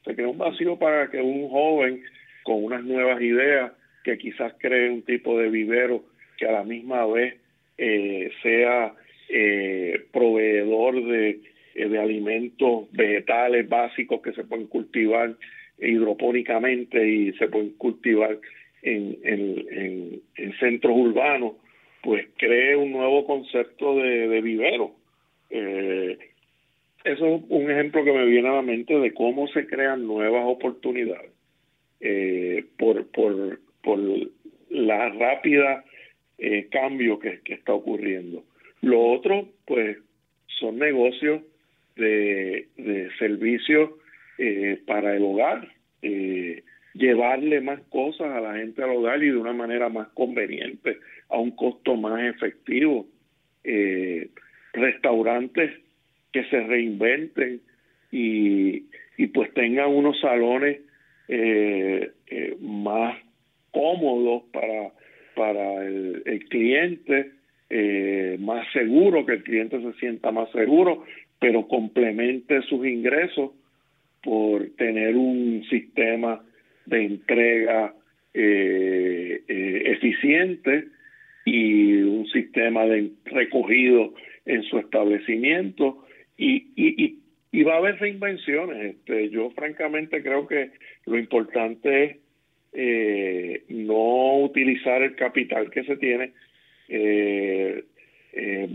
se 0.10 0.16
crea 0.16 0.28
un 0.28 0.40
vacío 0.40 0.76
para 0.78 1.08
que 1.12 1.22
un 1.22 1.50
joven 1.50 2.02
con 2.44 2.64
unas 2.64 2.84
nuevas 2.84 3.22
ideas, 3.22 3.72
que 4.04 4.18
quizás 4.18 4.54
cree 4.58 4.90
un 4.90 5.04
tipo 5.04 5.38
de 5.38 5.50
vivero 5.50 6.04
que 6.38 6.48
a 6.48 6.52
la 6.52 6.64
misma 6.64 7.06
vez 7.06 7.36
eh, 7.78 8.32
sea 8.42 8.94
eh, 9.30 10.06
proveedor 10.12 11.04
de, 11.06 11.42
eh, 11.76 11.90
de 11.90 12.00
alimentos 12.00 12.92
vegetales 12.92 13.70
básicos 13.70 14.22
que 14.22 14.34
se 14.34 14.46
pueden 14.46 14.66
cultivar 14.66 15.36
hidropónicamente 15.78 17.08
y 17.08 17.34
se 17.34 17.48
pueden 17.48 17.72
cultivar 17.78 18.40
en, 18.82 19.18
en, 19.24 20.22
en, 20.38 20.54
centros 20.60 20.96
urbanos, 20.96 21.54
pues 22.02 22.26
cree 22.38 22.76
un 22.76 22.92
nuevo 22.94 23.26
concepto 23.26 23.96
de, 23.98 24.28
de 24.28 24.42
vivero. 24.42 24.96
Eso 27.04 27.36
es 27.36 27.42
un 27.50 27.72
ejemplo 27.72 28.04
que 28.04 28.12
me 28.12 28.26
viene 28.26 28.50
a 28.50 28.54
la 28.54 28.62
mente 28.62 28.94
de 28.98 29.14
cómo 29.14 29.48
se 29.48 29.68
crean 29.68 30.06
nuevas 30.06 30.44
oportunidades 30.46 31.32
eh, 32.02 32.66
por, 32.78 33.08
por, 33.08 33.60
por 33.82 34.00
la 34.70 35.10
rápida 35.10 35.84
eh, 36.38 36.68
cambio 36.72 37.20
que, 37.20 37.42
está 37.46 37.74
ocurriendo. 37.74 38.44
Lo 38.82 39.02
otro, 39.02 39.50
pues, 39.66 39.98
son 40.48 40.80
negocios 40.80 41.42
de, 41.98 42.68
de 42.78 43.10
servicios 43.18 43.92
eh, 44.38 44.82
para 44.88 45.16
el 45.16 45.24
hogar, 45.24 45.68
eh, 46.02 46.64
llevarle 46.94 47.60
más 47.60 47.82
cosas 47.90 48.28
a 48.28 48.40
la 48.40 48.56
gente 48.56 48.82
al 48.82 48.92
hogar 48.92 49.22
y 49.22 49.32
de 49.32 49.38
una 49.38 49.52
manera 49.52 49.90
más 49.90 50.08
conveniente, 50.10 50.98
a 51.28 51.38
un 51.38 51.52
costo 51.52 51.96
más 51.96 52.22
efectivo. 52.24 53.08
restaurantes 54.74 55.72
que 56.32 56.44
se 56.46 56.62
reinventen 56.62 57.62
y, 58.12 58.84
y 59.18 59.28
pues 59.28 59.54
tengan 59.54 59.90
unos 59.90 60.20
salones 60.20 60.80
eh, 61.28 62.12
eh, 62.26 62.58
más 62.60 63.16
cómodos 63.70 64.44
para, 64.52 64.92
para 65.36 65.86
el, 65.86 66.46
cliente, 66.50 67.34
eh, 67.70 68.36
más 68.40 68.66
seguro, 68.74 69.28
que 69.28 69.34
el 69.34 69.44
cliente 69.44 69.80
se 69.80 69.94
sienta 70.00 70.32
más 70.32 70.50
seguro, 70.52 71.04
pero 71.40 71.68
complemente 71.68 72.64
sus 72.64 72.84
ingresos 72.88 73.52
por 74.24 74.72
tener 74.76 75.16
un 75.16 75.64
sistema 75.70 76.44
de 76.88 77.06
entrega 77.06 77.94
eficiente 79.48 80.88
y 81.46 81.94
un 82.02 82.28
sistema 82.28 82.86
de 82.86 83.12
recogido 83.26 84.16
en 84.46 84.64
su 84.64 84.80
establecimiento 84.80 86.06
y, 86.40 86.72
y, 86.78 87.20
y, 87.52 87.64
va 87.64 87.74
a 87.74 87.78
haber 87.78 88.00
reinvenciones. 88.00 88.96
Este, 88.96 89.30
yo 89.30 89.50
francamente 89.52 90.24
creo 90.24 90.48
que 90.48 90.72
lo 91.06 91.20
importante 91.20 92.04
es 92.04 92.18
eh, 92.72 93.64
no 93.68 94.38
utilizar 94.40 95.02
el 95.02 95.16
capital 95.16 95.70
que 95.70 95.84
se 95.84 95.98
tiene 95.98 96.32
eh, 96.88 97.84
eh. 98.34 98.70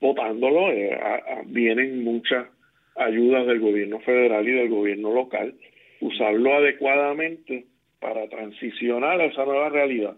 Eh, 0.00 1.42
vienen 1.46 2.04
muchas 2.04 2.46
ayudas 2.94 3.46
del 3.46 3.60
gobierno 3.60 4.00
federal 4.00 4.46
y 4.46 4.52
del 4.52 4.68
gobierno 4.68 5.12
local. 5.12 5.54
Usarlo 6.00 6.54
adecuadamente 6.54 7.64
para 7.98 8.28
transicionar 8.28 9.20
a 9.20 9.24
esa 9.24 9.44
nueva 9.44 9.70
realidad. 9.70 10.16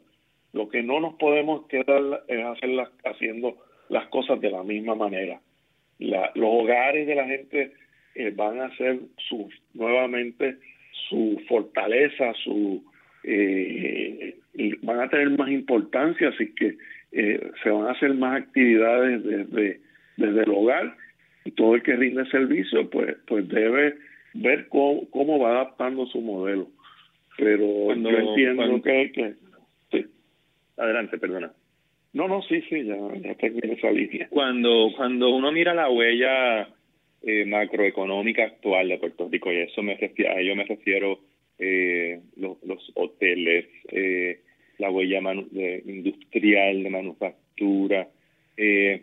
Lo 0.53 0.69
que 0.69 0.83
no 0.83 1.01
nos 1.01 1.15
podemos 1.15 1.67
quedar 1.69 2.25
es 2.29 2.45
hacer 2.45 2.71
haciendo 3.05 3.57
las 3.89 4.09
cosas 4.09 4.41
de 4.41 4.51
la 4.51 4.63
misma 4.63 4.95
manera 4.95 5.41
la, 6.01 6.33
los 6.35 6.49
hogares 6.49 7.07
de 7.07 7.15
la 7.15 7.27
gente 7.27 7.73
eh, 8.15 8.33
van 8.35 8.61
a 8.61 8.75
ser 8.77 8.99
su, 9.29 9.49
nuevamente 9.75 10.57
su 11.09 11.41
fortaleza, 11.49 12.33
su 12.43 12.85
eh, 13.23 14.37
van 14.83 15.01
a 15.01 15.09
tener 15.09 15.31
más 15.31 15.51
importancia, 15.51 16.29
así 16.29 16.53
que 16.55 16.77
eh, 17.13 17.51
se 17.63 17.71
van 17.71 17.87
a 17.87 17.93
hacer 17.93 18.15
más 18.15 18.43
actividades 18.43 19.23
desde, 19.23 19.81
desde 20.17 20.43
el 20.43 20.51
hogar 20.51 20.97
y 21.45 21.53
todo 21.53 21.75
el 21.75 21.83
que 21.83 21.97
rinde 21.97 22.25
servicio 22.27 22.89
pues 22.91 23.17
pues 23.27 23.49
debe 23.49 23.97
ver 24.35 24.69
cómo, 24.69 25.09
cómo 25.11 25.39
va 25.39 25.51
adaptando 25.51 26.07
su 26.07 26.21
modelo. 26.21 26.69
Pero 27.37 27.95
yo 27.95 28.11
entiendo 28.11 28.83
que, 28.83 29.13
que 29.13 29.35
sí. 29.91 30.07
Adelante, 30.77 31.19
perdona. 31.19 31.53
No, 32.13 32.27
no, 32.27 32.43
sí, 32.43 32.61
sí, 32.69 32.85
ya, 32.85 32.97
ya 33.23 33.35
terminé 33.37 33.75
esa 33.75 33.91
línea. 33.91 34.29
Cuando, 34.31 34.89
cuando 34.97 35.31
uno 35.31 35.53
mira 35.53 35.75
la 35.75 35.89
huella 35.89 36.69
eh, 37.23 37.45
macroeconómica 37.47 38.45
actual 38.45 38.89
de 38.89 38.99
Puerto 38.99 39.29
Rico, 39.31 39.53
y 39.53 39.59
eso 39.59 39.83
me 39.83 39.93
a 39.93 40.41
ello 40.41 40.57
me 40.57 40.65
refiero 40.65 41.21
eh, 41.59 42.21
los, 42.37 42.59
hoteles, 42.95 43.67
eh, 43.91 44.41
la 44.79 44.91
huella 44.91 45.21
industrial 45.87 46.83
de 46.83 46.91
manufactura, 46.91 48.09
eh, 48.57 49.03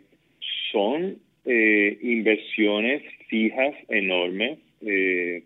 son 0.70 1.18
eh, 1.46 1.98
inversiones 2.02 3.02
fijas 3.28 3.74
enormes, 3.88 4.58
eh, 4.82 5.44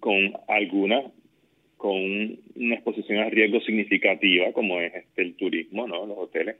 con 0.00 0.32
algunas 0.48 1.04
con 1.76 2.38
una 2.56 2.74
exposición 2.74 3.18
a 3.18 3.30
riesgo 3.30 3.60
significativa 3.60 4.52
como 4.52 4.80
es 4.80 4.94
este, 4.94 5.22
el 5.22 5.34
turismo, 5.34 5.86
¿no? 5.86 6.06
los 6.06 6.18
hoteles. 6.18 6.56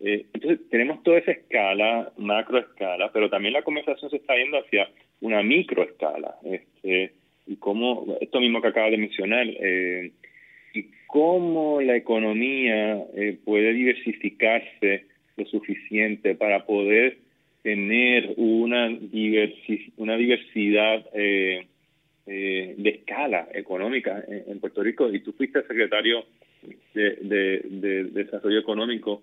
Eh, 0.00 0.26
entonces 0.32 0.60
tenemos 0.70 1.02
toda 1.02 1.18
esa 1.18 1.32
escala, 1.32 2.12
macro 2.16 2.58
escala, 2.58 3.10
pero 3.12 3.30
también 3.30 3.54
la 3.54 3.62
conversación 3.62 4.10
se 4.10 4.16
está 4.16 4.36
yendo 4.36 4.58
hacia 4.58 4.88
una 5.20 5.42
microescala. 5.42 6.36
Este, 6.44 7.12
y 7.46 7.56
como 7.56 8.16
esto 8.20 8.40
mismo 8.40 8.60
que 8.60 8.68
acaba 8.68 8.90
de 8.90 8.98
mencionar, 8.98 9.46
eh, 9.48 10.12
y 10.74 10.86
cómo 11.06 11.80
la 11.80 11.96
economía 11.96 13.04
eh, 13.14 13.38
puede 13.44 13.72
diversificarse 13.72 15.04
lo 15.36 15.46
suficiente 15.46 16.34
para 16.34 16.64
poder 16.64 17.18
tener 17.62 18.34
una, 18.36 18.90
una 19.96 20.16
diversidad 20.16 21.06
eh, 21.14 21.66
eh, 22.26 22.74
de 22.76 22.90
escala 22.90 23.48
económica 23.52 24.24
en, 24.26 24.60
Puerto 24.60 24.82
Rico. 24.82 25.12
Y 25.12 25.20
tú 25.20 25.32
fuiste 25.32 25.62
secretario 25.62 26.24
de, 26.94 28.08
Desarrollo 28.12 28.58
Económico. 28.58 29.22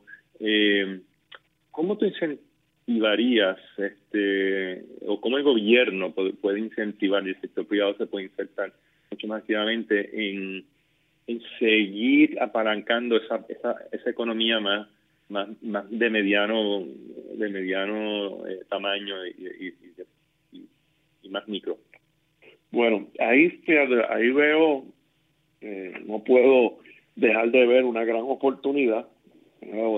¿Cómo 1.71 1.97
tú 1.97 2.05
incentivarías, 2.05 3.57
este, 3.77 4.83
o 5.05 5.21
cómo 5.21 5.37
el 5.37 5.43
gobierno 5.43 6.13
puede, 6.13 6.59
incentivar 6.59 7.25
y 7.25 7.29
el 7.29 7.41
sector 7.41 7.65
privado 7.65 7.95
se 7.97 8.05
puede 8.05 8.25
insertar 8.25 8.73
mucho 9.09 9.27
más 9.27 9.41
activamente 9.41 10.09
en, 10.13 10.65
seguir 11.59 12.41
apalancando 12.41 13.15
esa, 13.15 13.45
esa, 13.47 13.77
esa 13.93 14.09
economía 14.09 14.59
más, 14.59 14.85
más, 15.29 15.47
más 15.61 15.89
de 15.89 16.09
mediano 16.09 16.83
de 17.35 17.49
mediano 17.49 18.45
eh, 18.47 18.61
tamaño 18.69 19.25
y, 19.25 19.73
más 21.29 21.47
micro. 21.47 21.77
Bueno, 22.71 23.07
ahí, 23.19 23.51
veo, 24.31 24.85
eh, 25.61 25.93
no 26.05 26.23
puedo 26.23 26.79
dejar 27.15 27.51
de 27.51 27.65
ver 27.65 27.83
una 27.83 28.05
gran 28.05 28.21
oportunidad, 28.21 29.07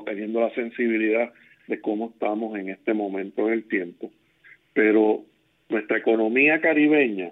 teniendo 0.05 0.41
la 0.41 0.53
sensibilidad 0.55 1.31
de 1.67 1.79
cómo 1.79 2.09
estamos 2.09 2.57
en 2.57 2.69
este 2.69 2.93
momento 2.93 3.47
en 3.47 3.53
el 3.53 3.67
tiempo, 3.67 4.11
pero 4.73 5.23
nuestra 5.69 5.97
economía 5.97 6.59
caribeña 6.59 7.31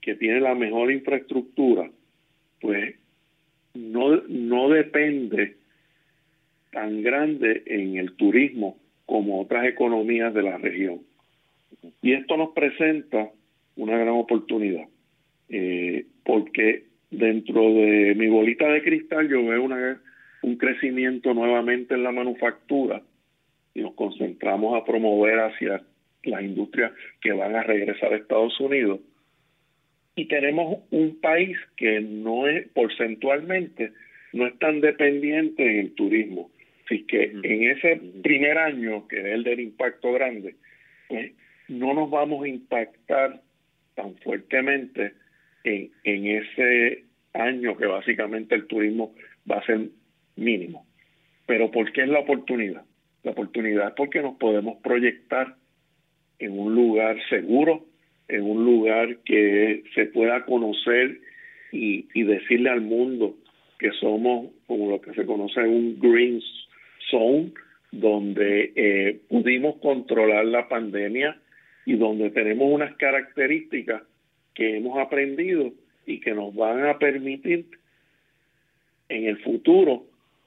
que 0.00 0.14
tiene 0.14 0.40
la 0.40 0.54
mejor 0.54 0.92
infraestructura, 0.92 1.90
pues 2.60 2.94
no, 3.74 4.22
no 4.28 4.68
depende 4.68 5.56
tan 6.70 7.02
grande 7.02 7.64
en 7.66 7.96
el 7.96 8.14
turismo 8.14 8.78
como 9.04 9.40
otras 9.40 9.66
economías 9.66 10.32
de 10.32 10.42
la 10.42 10.58
región. 10.58 11.00
Y 12.02 12.12
esto 12.12 12.36
nos 12.36 12.50
presenta 12.50 13.30
una 13.76 13.96
gran 13.98 14.08
oportunidad, 14.08 14.86
eh, 15.48 16.06
porque 16.24 16.84
dentro 17.10 17.74
de 17.74 18.14
mi 18.16 18.28
bolita 18.28 18.68
de 18.68 18.82
cristal 18.82 19.28
yo 19.28 19.44
veo 19.44 19.62
una, 19.62 20.00
un 20.42 20.56
crecimiento 20.56 21.34
nuevamente 21.34 21.94
en 21.94 22.02
la 22.02 22.12
manufactura 22.12 23.02
y 23.74 23.80
nos 23.80 23.94
concentramos 23.94 24.80
a 24.80 24.84
promover 24.84 25.38
hacia 25.40 25.82
las 26.24 26.42
industrias 26.42 26.92
que 27.20 27.32
van 27.32 27.54
a 27.54 27.62
regresar 27.62 28.12
a 28.12 28.16
Estados 28.16 28.58
Unidos. 28.60 29.00
Y 30.16 30.26
tenemos 30.26 30.78
un 30.90 31.20
país 31.20 31.56
que 31.76 32.00
no 32.00 32.48
es 32.48 32.66
porcentualmente 32.68 33.92
no 34.36 34.46
es 34.46 34.58
tan 34.58 34.80
dependiente 34.80 35.64
en 35.64 35.78
el 35.78 35.94
turismo. 35.94 36.50
Así 36.84 37.04
que 37.04 37.24
en 37.24 37.70
ese 37.70 38.00
primer 38.22 38.58
año, 38.58 39.08
que 39.08 39.18
es 39.18 39.26
el 39.26 39.44
del 39.44 39.60
impacto 39.60 40.12
grande, 40.12 40.54
pues 41.08 41.32
no 41.68 41.94
nos 41.94 42.10
vamos 42.10 42.44
a 42.44 42.48
impactar 42.48 43.40
tan 43.96 44.14
fuertemente 44.18 45.14
en, 45.64 45.90
ese 46.04 47.04
año 47.32 47.76
que 47.76 47.86
básicamente 47.86 48.54
el 48.54 48.66
turismo 48.66 49.12
va 49.50 49.56
a 49.56 49.66
ser 49.66 49.88
mínimo. 50.36 50.86
Pero 51.46 51.70
¿por 51.72 51.90
qué 51.92 52.02
es 52.02 52.08
la 52.08 52.20
oportunidad? 52.20 52.84
La 53.24 53.32
oportunidad 53.32 53.88
es 53.88 53.94
porque 53.96 54.22
nos 54.22 54.36
podemos 54.36 54.80
proyectar 54.82 55.56
en 56.38 56.58
un 56.58 56.74
lugar 56.74 57.16
seguro, 57.28 57.84
en 58.28 58.42
un 58.42 58.64
lugar 58.64 59.18
que 59.24 59.82
se 59.94 60.06
pueda 60.06 60.44
conocer 60.44 61.18
y, 61.72 62.06
decirle 62.22 62.70
al 62.70 62.80
mundo 62.80 63.36
que 63.78 63.90
somos 63.92 64.50
como 64.66 64.90
lo 64.90 65.00
que 65.00 65.12
se 65.14 65.26
conoce 65.26 65.60
un 65.60 65.98
green 65.98 66.40
zone, 67.10 67.52
donde 67.92 68.72
eh, 68.74 69.20
pudimos 69.28 69.76
controlar 69.76 70.44
la 70.46 70.68
pandemia 70.68 71.38
y 71.86 71.96
donde 71.96 72.30
tenemos 72.30 72.68
unas 72.70 72.94
características 72.96 74.02
que 74.54 74.76
hemos 74.76 74.98
aprendido 74.98 75.72
y 76.04 76.20
que 76.20 76.34
nos 76.34 76.54
van 76.54 76.84
a 76.84 76.98
permitir 76.98 77.66
en 79.08 79.24
el 79.24 79.38
futuro 79.38 80.04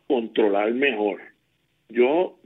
controlar 0.08 0.73
mejor. 0.73 1.21
Yo, 1.88 2.38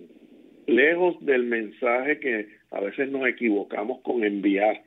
lejos 0.67 1.17
del 1.25 1.43
mensaje 1.43 2.19
que 2.19 2.47
a 2.69 2.79
veces 2.79 3.09
nos 3.09 3.27
equivocamos 3.27 4.01
con 4.01 4.23
enviar, 4.23 4.83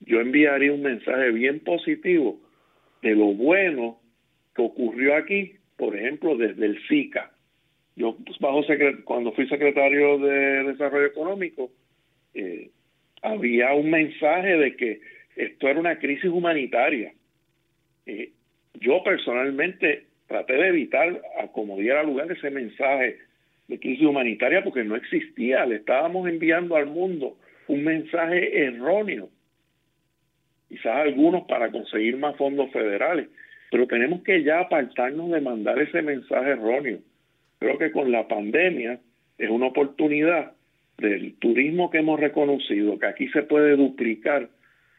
yo 0.00 0.20
enviaría 0.20 0.72
un 0.72 0.82
mensaje 0.82 1.30
bien 1.30 1.60
positivo 1.60 2.38
de 3.00 3.14
lo 3.14 3.26
bueno 3.26 4.00
que 4.54 4.62
ocurrió 4.62 5.16
aquí, 5.16 5.54
por 5.76 5.96
ejemplo, 5.96 6.36
desde 6.36 6.66
el 6.66 6.86
SICA. 6.88 7.32
Yo, 7.96 8.16
pues, 8.24 8.38
bajo 8.38 8.62
cuando 9.04 9.32
fui 9.32 9.48
secretario 9.48 10.18
de 10.18 10.64
Desarrollo 10.64 11.06
Económico, 11.06 11.70
eh, 12.34 12.70
había 13.24 13.72
un 13.72 13.90
mensaje 13.90 14.56
de 14.56 14.76
que 14.76 15.00
esto 15.36 15.68
era 15.68 15.80
una 15.80 15.98
crisis 15.98 16.30
humanitaria. 16.30 17.12
Eh, 18.06 18.30
yo 18.74 19.02
personalmente 19.02 20.04
traté 20.26 20.54
de 20.54 20.68
evitar 20.68 21.20
como 21.52 21.78
diera 21.78 22.02
lugar 22.02 22.30
ese 22.30 22.50
mensaje 22.50 23.18
de 23.68 23.80
crisis 23.80 24.04
humanitaria 24.06 24.62
porque 24.62 24.84
no 24.84 24.94
existía, 24.94 25.64
le 25.64 25.76
estábamos 25.76 26.28
enviando 26.28 26.76
al 26.76 26.86
mundo 26.86 27.36
un 27.66 27.82
mensaje 27.82 28.64
erróneo 28.64 29.30
quizás 30.68 30.96
algunos 30.96 31.44
para 31.44 31.70
conseguir 31.70 32.16
más 32.16 32.36
fondos 32.36 32.70
federales, 32.72 33.28
pero 33.70 33.86
tenemos 33.86 34.22
que 34.22 34.42
ya 34.42 34.60
apartarnos 34.60 35.30
de 35.30 35.40
mandar 35.40 35.78
ese 35.78 36.02
mensaje 36.02 36.50
erróneo. 36.50 36.98
Creo 37.60 37.78
que 37.78 37.92
con 37.92 38.10
la 38.10 38.26
pandemia 38.26 38.98
es 39.38 39.50
una 39.50 39.66
oportunidad 39.66 40.53
del 40.98 41.34
turismo 41.34 41.90
que 41.90 41.98
hemos 41.98 42.20
reconocido, 42.20 42.98
que 42.98 43.06
aquí 43.06 43.28
se 43.28 43.42
puede 43.42 43.76
duplicar, 43.76 44.48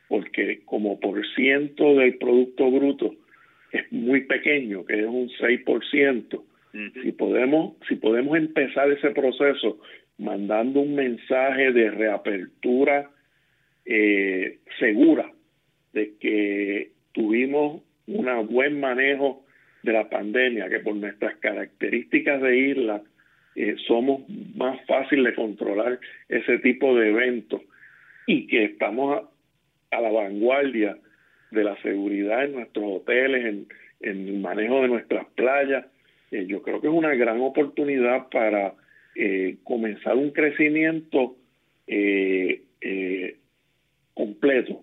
porque 0.08 0.62
como 0.66 1.00
por 1.00 1.26
ciento 1.36 1.96
del 1.96 2.18
Producto 2.18 2.70
Bruto 2.70 3.16
es 3.72 3.92
muy 3.92 4.22
pequeño, 4.22 4.86
que 4.86 5.00
es 5.00 5.06
un 5.06 5.30
6%, 5.30 6.44
si 7.02 7.12
podemos, 7.14 7.76
si 7.88 7.96
podemos 7.96 8.38
empezar 8.38 8.92
ese 8.92 9.12
proceso 9.12 9.80
mandando 10.18 10.82
un 10.82 10.96
mensaje 10.96 11.72
de 11.72 11.90
reapertura 11.90 13.10
eh, 13.86 14.60
segura 14.80 15.32
de 15.94 16.16
que 16.20 16.92
tuvimos 17.14 17.82
un 18.08 18.48
buen 18.48 18.80
manejo 18.80 19.46
de 19.84 19.94
la 19.94 20.10
pandemia, 20.10 20.70
que 20.70 20.80
por 20.80 20.96
nuestras 20.96 21.38
características 21.38 22.42
de 22.42 22.58
isla 22.58 23.02
eh, 23.56 23.76
somos 23.88 24.22
más 24.56 24.86
fáciles 24.86 25.26
de 25.26 25.36
controlar 25.36 26.00
ese 26.28 26.60
tipo 26.60 26.96
de 26.96 27.10
eventos 27.10 27.62
y 28.28 28.48
que 28.48 28.66
estamos 28.66 29.24
a, 29.92 30.02
la 30.02 30.12
vanguardia 30.12 30.98
de 31.52 31.64
la 31.64 31.82
seguridad 31.82 32.44
en 32.44 32.54
nuestros 32.54 32.86
hoteles, 32.86 33.46
en, 33.46 33.68
el 34.02 34.40
manejo 34.40 34.82
de 34.82 34.90
nuestras 34.90 35.26
playas. 35.36 35.86
Eh, 36.32 36.46
yo 36.48 36.62
creo 36.62 36.82
que 36.82 36.88
es 36.88 36.94
una 36.94 37.16
gran 37.16 37.40
oportunidad 37.40 38.28
para 38.30 38.74
eh, 39.16 39.56
comenzar 39.64 40.16
un 40.18 40.32
crecimiento 40.32 41.38
completo 44.14 44.82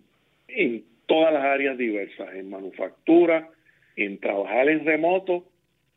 en 0.48 0.84
todas 1.06 1.32
las 1.34 1.44
áreas 1.44 1.76
diversas, 1.76 2.34
en 2.34 2.48
manufactura, 2.48 3.50
en 3.96 4.18
trabajar 4.18 4.68
en 4.68 4.84
remoto 4.84 5.44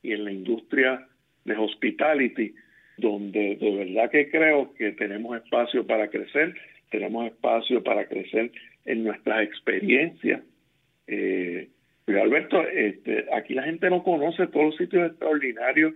y 0.01 0.13
en 0.13 0.25
la 0.25 0.31
industria 0.31 1.07
de 1.45 1.55
hospitality, 1.55 2.53
donde 2.97 3.55
de 3.55 3.75
verdad 3.75 4.09
que 4.09 4.29
creo 4.29 4.73
que 4.73 4.91
tenemos 4.91 5.37
espacio 5.37 5.85
para 5.85 6.09
crecer, 6.09 6.55
tenemos 6.89 7.27
espacio 7.27 7.83
para 7.83 8.05
crecer 8.05 8.51
en 8.85 9.03
nuestras 9.03 9.43
experiencias. 9.43 10.41
Eh, 11.07 11.69
pero 12.05 12.21
Alberto, 12.21 12.61
este, 12.67 13.25
aquí 13.33 13.53
la 13.53 13.63
gente 13.63 13.89
no 13.89 14.03
conoce 14.03 14.47
todos 14.47 14.67
los 14.67 14.77
sitios 14.77 15.09
extraordinarios 15.09 15.93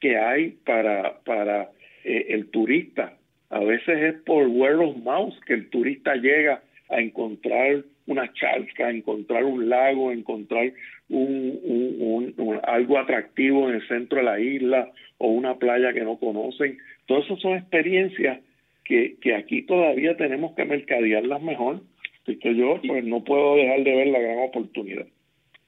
que 0.00 0.16
hay 0.16 0.50
para, 0.64 1.20
para 1.24 1.70
eh, 2.04 2.26
el 2.28 2.48
turista. 2.50 3.16
A 3.50 3.60
veces 3.60 3.98
es 3.98 4.14
por 4.22 4.46
word 4.46 4.80
of 4.80 4.96
mouth 4.98 5.34
que 5.46 5.54
el 5.54 5.70
turista 5.70 6.14
llega 6.16 6.62
a 6.90 7.00
encontrar 7.00 7.82
una 8.08 8.32
charca, 8.32 8.90
encontrar 8.90 9.44
un 9.44 9.68
lago, 9.68 10.10
encontrar 10.10 10.72
un, 11.10 12.34
algo 12.64 12.98
atractivo 12.98 13.68
en 13.68 13.76
el 13.76 13.86
centro 13.86 14.18
de 14.18 14.24
la 14.24 14.40
isla 14.40 14.90
o 15.18 15.28
una 15.28 15.56
playa 15.56 15.92
que 15.92 16.00
no 16.00 16.18
conocen. 16.18 16.78
Todas 17.06 17.26
esas 17.26 17.40
son 17.40 17.56
experiencias 17.56 18.40
que, 18.84 19.16
que 19.20 19.34
aquí 19.34 19.62
todavía 19.62 20.16
tenemos 20.16 20.54
que 20.56 20.64
mercadearlas 20.64 21.42
mejor. 21.42 21.82
Así 22.22 22.36
que 22.36 22.54
yo 22.54 22.80
pues 22.86 23.04
no 23.04 23.22
puedo 23.24 23.56
dejar 23.56 23.84
de 23.84 23.94
ver 23.94 24.06
la 24.08 24.20
gran 24.20 24.38
oportunidad. 24.38 25.06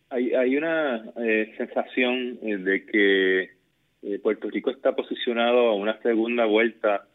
Hay, 0.09 0.33
hay 0.33 0.57
una 0.57 1.05
eh, 1.22 1.53
sensación 1.57 2.38
eh, 2.42 2.57
de 2.57 2.85
que 2.87 3.42
eh, 4.03 4.18
Puerto 4.22 4.48
Rico 4.48 4.70
está 4.70 4.96
posicionado 4.96 5.68
a 5.68 5.74
una 5.74 6.00
segunda 6.00 6.46
vuelta 6.46 7.07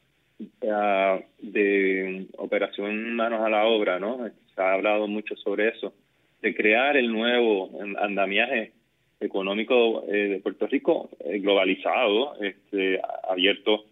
ah, 0.70 1.20
de 1.40 2.28
operación 2.38 3.16
manos 3.16 3.42
a 3.42 3.50
la 3.50 3.66
obra, 3.66 4.00
¿no? 4.00 4.30
Se 4.56 4.62
ha 4.62 4.74
hablado 4.74 5.08
mucho 5.08 5.36
sobre 5.36 5.70
eso, 5.70 5.94
de 6.42 6.56
crear 6.56 6.98
el 6.98 7.12
nuevo 7.12 7.72
andamiaje 8.00 8.72
económico 9.20 10.04
de 10.08 10.40
Puerto 10.44 10.68
Rico 10.68 11.10
globalizado, 11.20 12.36
este, 12.42 13.00
abierto 13.28 13.86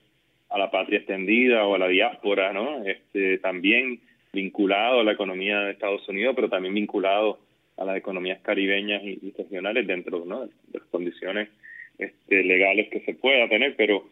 a 0.50 0.58
la 0.60 0.70
patria 0.70 1.00
extendida 1.00 1.66
o 1.66 1.76
a 1.76 1.80
la 1.80 1.88
diáspora, 1.88 2.54
¿no? 2.54 2.86
Este, 2.86 3.40
también 3.40 4.00
vinculado 4.32 5.00
a 5.00 5.04
la 5.04 5.14
economía 5.14 5.60
de 5.62 5.72
Estados 5.72 6.08
Unidos, 6.08 6.34
pero 6.36 6.50
también 6.50 6.76
vinculado 6.76 7.40
a 7.78 7.86
las 7.86 7.98
economías 7.98 8.40
caribeñas 8.42 9.02
y, 9.04 9.34
regionales 9.36 9.88
dentro 9.88 10.20
de 10.20 10.50
las 10.74 10.84
condiciones 10.92 11.50
este, 11.98 12.44
legales 12.44 12.90
que 12.90 13.00
se 13.02 13.16
pueda 13.16 13.50
tener, 13.50 13.76
pero 13.76 14.08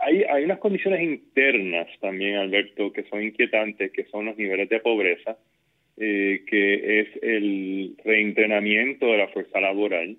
hay, 0.00 0.22
hay 0.22 0.44
unas 0.44 0.58
condiciones 0.58 1.02
internas 1.02 1.88
también, 2.00 2.36
Alberto, 2.36 2.92
que 2.92 3.04
son 3.04 3.22
inquietantes, 3.22 3.90
que 3.92 4.04
son 4.04 4.26
los 4.26 4.36
niveles 4.36 4.68
de 4.68 4.80
pobreza, 4.80 5.36
eh, 5.96 6.42
que 6.46 7.00
es 7.00 7.08
el 7.22 7.96
reentrenamiento 8.04 9.06
de 9.06 9.18
la 9.18 9.28
fuerza 9.28 9.60
laboral, 9.60 10.16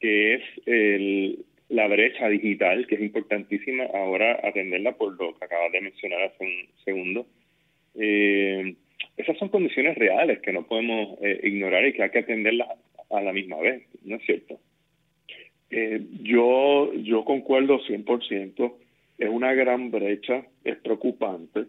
que 0.00 0.34
es 0.34 0.42
el, 0.66 1.44
la 1.68 1.86
brecha 1.88 2.28
digital, 2.28 2.86
que 2.86 2.96
es 2.96 3.00
importantísima 3.00 3.84
ahora 3.84 4.40
atenderla 4.42 4.92
por 4.92 5.18
lo 5.18 5.38
que 5.38 5.44
acabas 5.44 5.72
de 5.72 5.80
mencionar 5.80 6.22
hace 6.22 6.44
un 6.44 6.68
segundo. 6.84 7.26
Eh, 7.94 8.74
esas 9.16 9.36
son 9.38 9.48
condiciones 9.48 9.98
reales 9.98 10.40
que 10.40 10.52
no 10.52 10.66
podemos 10.66 11.18
eh, 11.22 11.40
ignorar 11.42 11.86
y 11.86 11.92
que 11.92 12.04
hay 12.04 12.10
que 12.10 12.20
atenderlas 12.20 12.68
a 13.10 13.20
la 13.20 13.32
misma 13.32 13.56
vez, 13.58 13.82
¿no 14.04 14.16
es 14.16 14.22
cierto? 14.24 14.60
Eh, 15.70 16.00
yo, 16.22 16.92
yo 16.94 17.24
concuerdo 17.24 17.80
100%, 17.80 18.72
es 19.18 19.28
una 19.28 19.52
gran 19.54 19.90
brecha, 19.90 20.44
es 20.64 20.76
preocupante. 20.76 21.64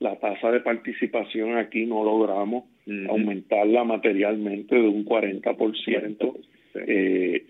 La 0.00 0.16
tasa 0.18 0.50
de 0.50 0.60
participación 0.60 1.56
aquí 1.56 1.86
no 1.86 2.04
logramos 2.04 2.64
aumentarla 3.08 3.84
materialmente 3.84 4.74
de 4.74 4.88
un 4.88 5.04
40%. 5.04 6.36
Eh, 6.74 7.44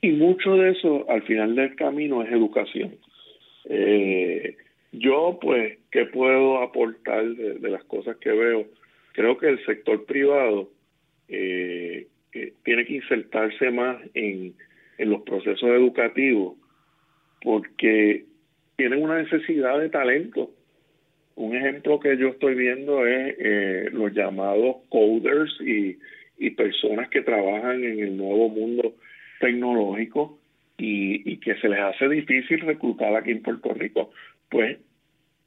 y 0.00 0.10
mucho 0.10 0.56
de 0.56 0.70
eso 0.70 1.08
al 1.08 1.22
final 1.22 1.54
del 1.54 1.74
camino 1.76 2.22
es 2.22 2.30
educación. 2.30 2.96
Eh, 3.66 4.56
yo, 4.92 5.38
pues, 5.40 5.78
¿qué 5.90 6.06
puedo 6.06 6.60
aportar 6.60 7.24
de, 7.24 7.70
las 7.70 7.84
cosas 7.84 8.16
que 8.16 8.30
veo? 8.30 8.66
Creo 9.12 9.38
que 9.38 9.48
el 9.48 9.64
sector 9.64 10.04
privado 10.04 10.70
eh, 11.28 12.08
tiene 12.64 12.84
que 12.84 12.94
insertarse 12.94 13.70
más 13.70 14.02
en, 14.14 14.54
en 14.98 15.10
los 15.10 15.22
procesos 15.22 15.70
educativos 15.70 16.56
porque 17.42 18.24
tienen 18.76 19.02
una 19.02 19.22
necesidad 19.22 19.78
de 19.78 19.88
talento. 19.88 20.50
Un 21.42 21.56
ejemplo 21.56 21.98
que 21.98 22.16
yo 22.16 22.28
estoy 22.28 22.54
viendo 22.54 23.04
es 23.04 23.34
eh, 23.40 23.88
los 23.92 24.12
llamados 24.14 24.76
coders 24.88 25.52
y, 25.60 25.98
y 26.38 26.50
personas 26.50 27.08
que 27.08 27.22
trabajan 27.22 27.82
en 27.82 27.98
el 27.98 28.16
nuevo 28.16 28.48
mundo 28.48 28.94
tecnológico 29.40 30.38
y, 30.78 31.28
y 31.28 31.38
que 31.38 31.56
se 31.56 31.68
les 31.68 31.80
hace 31.80 32.08
difícil 32.08 32.60
reclutar 32.60 33.16
aquí 33.16 33.32
en 33.32 33.42
Puerto 33.42 33.74
Rico. 33.74 34.12
Pues 34.48 34.78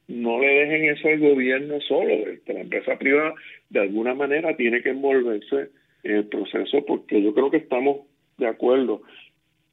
no 0.10 0.42
le 0.42 0.48
dejen 0.48 0.84
eso 0.90 1.08
al 1.08 1.20
gobierno 1.20 1.80
solo, 1.80 2.14
la 2.46 2.60
empresa 2.60 2.98
privada 2.98 3.34
de 3.70 3.80
alguna 3.80 4.14
manera 4.14 4.54
tiene 4.58 4.82
que 4.82 4.90
envolverse 4.90 5.70
en 6.04 6.16
el 6.18 6.26
proceso 6.26 6.86
porque 6.86 7.24
yo 7.24 7.34
creo 7.34 7.50
que 7.50 7.58
estamos 7.64 8.02
de 8.38 8.48
acuerdo 8.48 9.02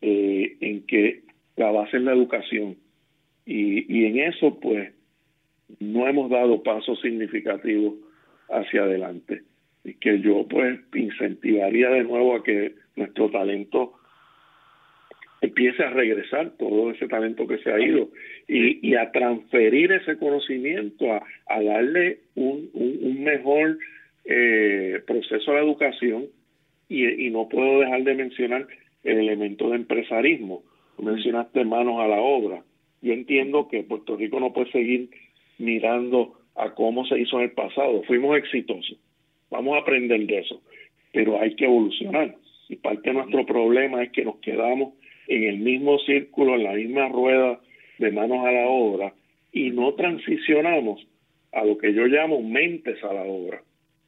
eh, 0.00 0.56
en 0.60 0.86
que 0.86 1.22
la 1.56 1.72
base 1.72 1.96
es 1.96 2.04
la 2.04 2.12
educación 2.12 2.76
y, 3.44 3.92
y 3.92 4.06
en 4.06 4.20
eso 4.20 4.60
pues 4.60 4.92
no 5.80 6.08
hemos 6.08 6.30
dado 6.30 6.62
pasos 6.62 7.00
significativos 7.00 7.94
hacia 8.48 8.82
adelante 8.82 9.42
y 9.84 9.94
que 9.94 10.20
yo 10.20 10.46
pues 10.48 10.80
incentivaría 10.94 11.90
de 11.90 12.04
nuevo 12.04 12.36
a 12.36 12.42
que 12.42 12.74
nuestro 12.96 13.30
talento 13.30 13.94
empiece 15.40 15.82
a 15.82 15.90
regresar 15.90 16.52
todo 16.56 16.92
ese 16.92 17.08
talento 17.08 17.46
que 17.48 17.58
se 17.58 17.72
ha 17.72 17.80
ido 17.80 18.10
y, 18.46 18.88
y 18.88 18.94
a 18.94 19.10
transferir 19.10 19.90
ese 19.90 20.16
conocimiento, 20.16 21.04
a, 21.12 21.62
darle 21.62 22.20
un, 22.36 22.70
un, 22.72 23.24
mejor 23.24 23.76
eh, 24.24 25.02
proceso 25.04 25.50
a 25.50 25.54
la 25.54 25.60
educación 25.62 26.26
y, 26.88 27.26
y, 27.26 27.30
no 27.30 27.48
puedo 27.48 27.80
dejar 27.80 28.04
de 28.04 28.14
mencionar 28.14 28.68
el 29.02 29.18
elemento 29.18 29.70
de 29.70 29.76
empresarismo. 29.76 30.62
mencionaste 30.98 31.64
manos 31.64 31.98
a 31.98 32.06
la 32.06 32.20
obra. 32.20 32.62
Yo 33.00 33.12
entiendo 33.12 33.66
que 33.68 33.82
Puerto 33.82 34.16
Rico 34.16 34.38
no 34.38 34.52
puede 34.52 34.70
seguir 34.70 35.10
mirando 35.58 36.34
a 36.56 36.74
cómo 36.74 37.04
se 37.06 37.18
hizo 37.18 37.38
en 37.38 37.44
el 37.44 37.50
pasado. 37.52 38.02
Fuimos 38.04 38.36
exitosos. 38.36 38.98
Vamos 39.50 39.74
a 39.74 39.80
aprender 39.80 40.26
de 40.26 40.38
eso. 40.38 40.60
Pero 41.12 41.40
hay 41.40 41.54
que 41.54 41.64
evolucionar. 41.64 42.34
Y 42.68 42.76
parte 42.76 43.10
de 43.10 43.14
nuestro 43.14 43.44
problema 43.44 44.02
es 44.02 44.10
que 44.12 44.24
nos 44.24 44.36
quedamos 44.36 44.94
en 45.28 45.44
el 45.44 45.58
mismo 45.58 45.98
círculo, 46.00 46.54
en 46.54 46.64
la 46.64 46.72
misma 46.72 47.08
rueda 47.08 47.60
de 47.98 48.10
manos 48.10 48.44
a 48.44 48.50
la 48.50 48.66
obra 48.66 49.12
y 49.52 49.70
no 49.70 49.94
transicionamos 49.94 51.06
a 51.52 51.64
lo 51.64 51.76
que 51.76 51.92
yo 51.92 52.06
llamo 52.06 52.42
mentes 52.42 53.02
a 53.04 53.12
la 53.12 53.22
obra. 53.22 53.62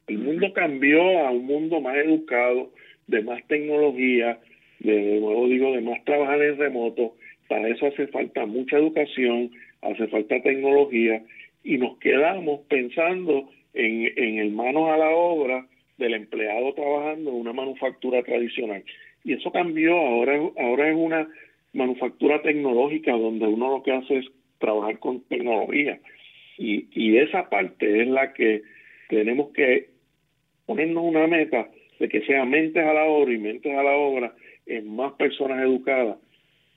El 0.07 0.19
mundo 0.19 0.51
cambió 0.53 1.19
a 1.19 1.31
un 1.31 1.45
mundo 1.45 1.79
más 1.79 1.95
educado, 1.97 2.71
de 3.07 3.21
más 3.21 3.45
tecnología, 3.47 4.39
de, 4.79 5.19
nuevo 5.19 5.47
digo, 5.47 5.73
de 5.73 5.81
más 5.81 6.03
trabajar 6.03 6.41
en 6.41 6.57
remoto. 6.57 7.15
Para 7.47 7.69
eso 7.69 7.87
hace 7.87 8.07
falta 8.07 8.45
mucha 8.45 8.77
educación, 8.77 9.51
hace 9.85 10.07
falta 10.07 10.41
tecnología 10.41 11.23
y 11.63 11.77
nos 11.77 11.97
quedamos 11.97 12.61
pensando 12.67 13.49
en, 13.73 14.11
en 14.15 14.39
el 14.39 14.51
manos 14.51 14.89
a 14.89 14.97
la 14.97 15.09
obra 15.09 15.67
del 15.97 16.13
empleado 16.13 16.73
trabajando 16.73 17.31
en 17.31 17.37
una 17.37 17.53
manufactura 17.53 18.23
tradicional. 18.23 18.83
Y 19.23 19.33
eso 19.33 19.51
cambió, 19.51 19.97
ahora, 19.97 20.39
ahora 20.57 20.89
es 20.89 20.95
una 20.95 21.27
manufactura 21.73 22.41
tecnológica 22.41 23.11
donde 23.11 23.47
uno 23.47 23.71
lo 23.71 23.83
que 23.83 23.91
hace 23.91 24.17
es 24.17 24.25
trabajar 24.59 24.99
con 24.99 25.21
tecnología. 25.21 25.99
Y, 26.57 26.87
y 26.91 27.17
esa 27.17 27.49
parte 27.49 28.01
es 28.01 28.07
la 28.07 28.33
que 28.33 28.63
tenemos 29.09 29.51
que 29.51 29.89
ponernos 30.65 31.03
una 31.03 31.27
meta 31.27 31.69
de 31.99 32.09
que 32.09 32.21
sea 32.21 32.45
mentes 32.45 32.83
a 32.83 32.93
la 32.93 33.05
obra 33.05 33.33
y 33.33 33.37
mentes 33.37 33.75
a 33.75 33.83
la 33.83 33.95
obra 33.95 34.33
en 34.65 34.95
más 34.95 35.13
personas 35.13 35.63
educadas. 35.63 36.17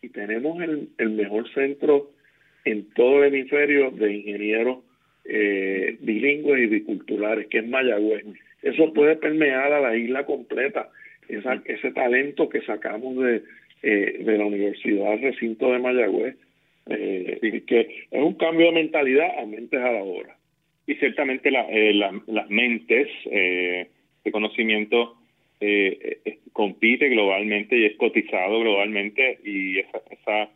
Y 0.02 0.08
tenemos 0.10 0.60
el, 0.62 0.88
el 0.98 1.10
mejor 1.10 1.52
centro 1.52 2.10
en 2.70 2.90
todo 2.94 3.22
el 3.22 3.34
hemisferio 3.34 3.90
de 3.90 4.14
ingenieros 4.14 4.78
eh, 5.24 5.96
bilingües 6.00 6.62
y 6.62 6.66
biculturales, 6.66 7.46
que 7.48 7.58
es 7.58 7.68
Mayagüez. 7.68 8.24
Eso 8.62 8.92
puede 8.92 9.16
permear 9.16 9.72
a 9.72 9.80
la 9.80 9.96
isla 9.96 10.24
completa 10.24 10.90
esa, 11.28 11.62
ese 11.66 11.92
talento 11.92 12.48
que 12.48 12.62
sacamos 12.62 13.16
de, 13.18 13.42
eh, 13.82 14.22
de 14.24 14.38
la 14.38 14.46
Universidad 14.46 15.18
Recinto 15.20 15.72
de 15.72 15.78
Mayagüez, 15.78 16.36
eh, 16.86 17.62
que 17.66 17.80
es 18.10 18.22
un 18.22 18.34
cambio 18.34 18.66
de 18.66 18.72
mentalidad 18.72 19.38
a 19.38 19.46
mentes 19.46 19.80
a 19.80 19.92
la 19.92 20.02
obra. 20.02 20.36
Y 20.86 20.94
ciertamente 20.94 21.50
la, 21.50 21.66
eh, 21.70 21.92
las 21.92 22.48
mentes 22.48 23.08
eh, 23.30 23.88
de 24.24 24.30
conocimiento 24.30 25.16
eh, 25.60 26.20
compite 26.52 27.08
globalmente 27.08 27.76
y 27.76 27.84
es 27.84 27.96
cotizado 27.96 28.60
globalmente 28.60 29.38
y 29.44 29.78
esa, 29.80 30.00
esa 30.10 30.48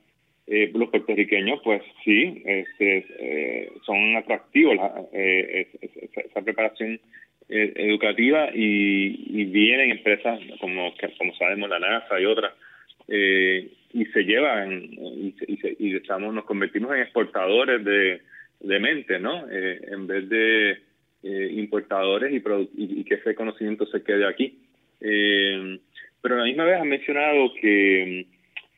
los 0.74 0.90
puertorriqueños 0.90 1.60
pues 1.64 1.82
sí 2.04 2.42
este, 2.44 3.70
son 3.86 4.16
atractivos 4.16 4.76
la, 4.76 5.06
esa 5.12 6.42
preparación 6.42 7.00
eh, 7.54 7.70
educativa 7.76 8.48
y, 8.54 9.40
y, 9.40 9.44
vienen 9.44 9.90
empresas 9.90 10.40
como 10.58 10.94
como 11.18 11.34
sabemos 11.34 11.68
la 11.68 11.80
NASA 11.80 12.18
y 12.18 12.24
otras 12.24 12.54
eh, 13.08 13.68
y 13.92 14.06
se 14.06 14.22
llevan 14.22 14.84
y, 14.84 15.34
y, 15.78 15.96
estamos 15.96 16.32
nos 16.32 16.46
convertimos 16.46 16.94
en 16.94 17.02
exportadores 17.02 17.84
de, 17.84 18.22
de 18.60 18.80
mente 18.80 19.18
no 19.18 19.50
eh, 19.50 19.80
en 19.86 20.06
vez 20.06 20.28
de 20.30 20.78
importadores 21.24 22.32
y, 22.32 22.42
y, 22.74 23.04
que 23.04 23.16
ese 23.16 23.34
conocimiento 23.34 23.84
se 23.86 24.02
quede 24.02 24.26
aquí. 24.26 24.58
Pero 24.98 26.34
a 26.34 26.38
la 26.38 26.44
misma 26.44 26.64
vez 26.64 26.80
han 26.80 26.88
mencionado 26.88 27.52
que 27.60 28.26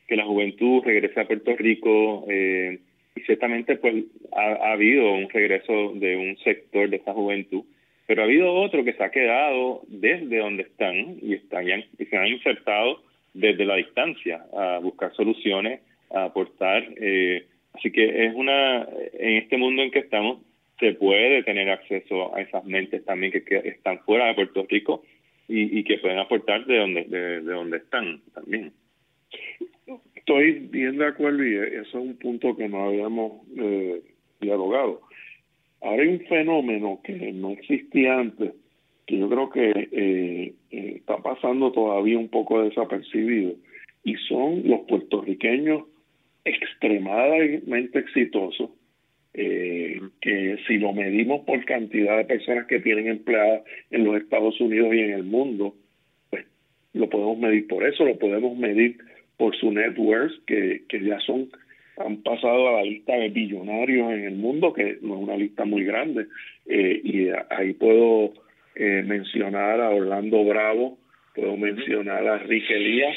que 0.07 0.15
la 0.15 0.25
juventud 0.25 0.83
regrese 0.83 1.19
a 1.19 1.27
Puerto 1.27 1.55
Rico 1.55 2.25
y 2.29 3.21
ciertamente 3.21 3.77
pues 3.77 4.05
ha, 4.33 4.67
ha 4.67 4.71
habido 4.73 5.11
un 5.13 5.29
regreso 5.29 5.93
de 5.95 6.15
un 6.15 6.37
sector 6.37 6.89
de 6.89 6.97
esa 6.97 7.13
juventud 7.13 7.63
pero 8.07 8.21
ha 8.21 8.25
habido 8.25 8.53
otro 8.53 8.83
que 8.83 8.93
se 8.93 9.03
ha 9.03 9.09
quedado 9.09 9.81
desde 9.87 10.37
donde 10.37 10.63
están 10.63 11.17
y, 11.21 11.33
están, 11.33 11.67
y 11.67 12.05
se 12.05 12.17
han 12.17 12.27
insertado 12.27 13.01
desde 13.33 13.65
la 13.65 13.75
distancia 13.75 14.45
a 14.53 14.79
buscar 14.79 15.13
soluciones, 15.15 15.81
a 16.11 16.25
aportar. 16.25 16.85
Eh, 16.97 17.45
así 17.73 17.91
que 17.91 18.25
es 18.25 18.33
una, 18.35 18.87
en 19.13 19.37
este 19.37 19.57
mundo 19.57 19.81
en 19.81 19.91
que 19.91 19.99
estamos, 19.99 20.39
se 20.79 20.93
puede 20.93 21.43
tener 21.43 21.69
acceso 21.69 22.35
a 22.35 22.41
esas 22.41 22.63
mentes 22.65 23.03
también 23.05 23.31
que, 23.31 23.57
están 23.65 23.99
fuera 23.99 24.27
de 24.27 24.35
Puerto 24.35 24.65
Rico 24.69 25.03
y, 25.47 25.79
y, 25.79 25.83
que 25.83 25.97
pueden 25.97 26.19
aportar 26.19 26.65
de 26.65 26.77
donde, 26.77 27.03
de, 27.05 27.41
donde 27.41 27.77
están 27.77 28.21
también. 28.33 28.71
Estoy 30.27 30.53
bien 30.53 30.97
de 30.97 31.05
acuerdo 31.05 31.45
y 31.45 31.53
eso 31.55 31.81
es 31.81 31.93
un 31.93 32.15
punto 32.15 32.55
que 32.55 32.67
no 32.67 32.85
habíamos 32.85 33.43
eh, 33.59 34.01
dialogado. 34.41 35.01
Hay 35.83 36.07
un 36.07 36.19
fenómeno 36.21 36.99
que 37.03 37.31
no 37.31 37.51
existía 37.51 38.17
antes, 38.17 38.53
que 39.05 39.19
yo 39.19 39.29
creo 39.29 39.49
que 39.51 39.69
eh, 39.69 40.53
eh, 40.71 40.93
está 40.95 41.17
pasando 41.17 41.71
todavía 41.71 42.17
un 42.17 42.29
poco 42.29 42.63
desapercibido, 42.63 43.53
y 44.03 44.15
son 44.27 44.67
los 44.67 44.79
puertorriqueños 44.87 45.83
extremadamente 46.43 47.99
exitosos, 47.99 48.71
eh, 49.35 50.01
que 50.21 50.57
si 50.65 50.79
lo 50.79 50.91
medimos 50.91 51.41
por 51.41 51.63
cantidad 51.65 52.17
de 52.17 52.25
personas 52.25 52.65
que 52.65 52.79
tienen 52.79 53.09
empleadas 53.09 53.61
en 53.91 54.05
los 54.05 54.19
Estados 54.19 54.59
Unidos 54.59 54.91
y 54.95 55.01
en 55.01 55.11
el 55.11 55.23
mundo, 55.23 55.75
pues 56.31 56.47
lo 56.93 57.07
podemos 57.11 57.37
medir 57.37 57.67
por 57.67 57.85
eso, 57.85 58.03
lo 58.05 58.17
podemos 58.17 58.57
medir 58.57 58.97
por 59.37 59.55
su 59.55 59.71
net 59.71 59.95
que, 60.45 60.83
que 60.87 61.03
ya 61.03 61.19
son 61.19 61.49
han 61.97 62.17
pasado 62.23 62.69
a 62.69 62.73
la 62.73 62.83
lista 62.83 63.15
de 63.15 63.29
billonarios 63.29 64.11
en 64.11 64.25
el 64.25 64.35
mundo, 64.35 64.73
que 64.73 64.97
no 65.01 65.15
es 65.15 65.21
una 65.21 65.37
lista 65.37 65.65
muy 65.65 65.83
grande, 65.83 66.27
eh, 66.65 67.01
y 67.03 67.27
ahí 67.49 67.73
puedo 67.73 68.33
eh, 68.75 69.03
mencionar 69.05 69.79
a 69.79 69.91
Orlando 69.91 70.43
Bravo, 70.43 70.97
puedo 71.33 71.55
mencionar 71.55 72.27
a 72.27 72.37
Rick 72.39 72.69
Elías, 72.69 73.15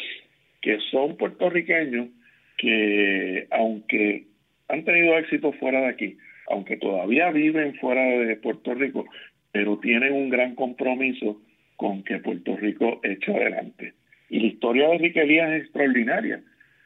que 0.60 0.78
son 0.90 1.16
puertorriqueños 1.16 2.08
que 2.56 3.46
aunque 3.50 4.26
han 4.68 4.84
tenido 4.84 5.16
éxito 5.16 5.52
fuera 5.52 5.80
de 5.80 5.86
aquí, 5.86 6.16
aunque 6.48 6.76
todavía 6.76 7.30
viven 7.30 7.74
fuera 7.76 8.02
de 8.02 8.36
Puerto 8.36 8.74
Rico, 8.74 9.06
pero 9.52 9.78
tienen 9.78 10.12
un 10.12 10.28
gran 10.28 10.54
compromiso 10.54 11.40
con 11.76 12.02
que 12.02 12.18
Puerto 12.18 12.56
Rico 12.56 13.00
eche 13.04 13.32
adelante. 13.32 13.94
Y 14.28 14.40
la 14.40 14.46
historia 14.46 14.88
de 14.88 14.98
Rick 14.98 15.16
Elías 15.16 15.50
es 15.52 15.62
extraordinaria. 15.64 16.40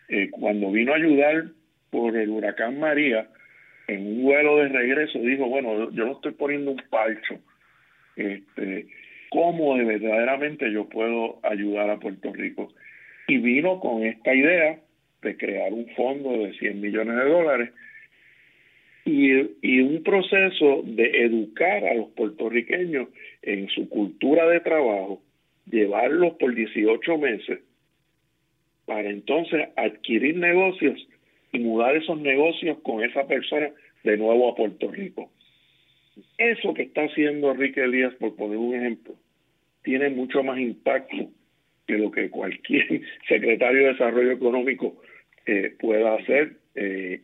Eh, 0.09 0.31
cuando 0.31 0.71
vino 0.71 0.93
a 0.93 0.97
ayudar 0.97 1.45
por 1.91 2.17
el 2.17 2.31
huracán 2.31 2.79
María, 2.79 3.29
en 3.89 4.07
un 4.07 4.23
vuelo 4.23 4.59
de 4.59 4.69
regreso 4.69 5.19
dijo, 5.19 5.47
bueno, 5.47 5.91
yo 5.91 6.07
no 6.07 6.13
estoy 6.13 6.33
poniendo 6.33 6.71
un 6.71 6.83
palcho, 6.91 7.39
este, 8.17 8.87
¿cómo 9.31 9.77
de 9.77 9.85
verdaderamente 9.85 10.71
yo 10.73 10.89
puedo 10.89 11.41
ayudar 11.43 11.91
a 11.91 11.99
Puerto 11.99 12.33
Rico? 12.33 12.73
Y 13.29 13.39
vino 13.39 13.81
con 13.81 14.05
esta 14.05 14.35
idea 14.35 14.79
de 15.23 15.37
crear 15.37 15.73
un 15.73 15.89
fondo 15.97 16.45
de 16.45 16.53
100 16.55 16.81
millones 16.81 17.17
de 17.17 17.31
dólares 17.31 17.71
y 19.05 19.81
un 19.81 20.03
proceso 20.05 20.83
de 20.85 21.25
educar 21.25 21.85
a 21.85 21.95
los 21.95 22.11
puertorriqueños 22.11 23.09
en 23.43 23.69
su 23.69 23.89
cultura 23.89 24.47
de 24.49 24.61
trabajo, 24.61 25.21
llevarlos 25.73 26.35
por 26.35 26.55
18 26.55 27.19
meses 27.19 27.61
para 28.87 29.11
entonces 29.11 29.69
adquirir 29.77 30.37
negocios 30.37 31.09
y 31.53 31.59
mudar 31.59 31.97
esos 31.97 32.21
negocios 32.21 32.79
con 32.83 33.03
esa 33.03 33.27
persona 33.27 33.71
de 34.05 34.17
nuevo 34.17 34.51
a 34.51 34.55
Puerto 34.55 34.91
Rico. 34.91 35.31
Eso 36.39 36.75
que 36.75 36.83
está 36.83 37.03
haciendo 37.03 37.51
Enrique 37.51 37.83
Elías, 37.83 38.15
por 38.15 38.37
poner 38.37 38.59
un 38.59 38.75
ejemplo, 38.75 39.15
tiene 39.83 40.11
mucho 40.11 40.43
más 40.43 40.59
impacto 40.59 41.31
que 41.87 41.95
lo 41.95 42.11
que 42.11 42.31
cualquier 42.31 43.01
secretario 43.29 43.81
de 43.83 43.93
Desarrollo 43.93 44.33
Económico 44.33 45.01
eh, 45.47 45.75
pueda 45.81 46.15
hacer. 46.15 46.57
Eh, 46.75 47.23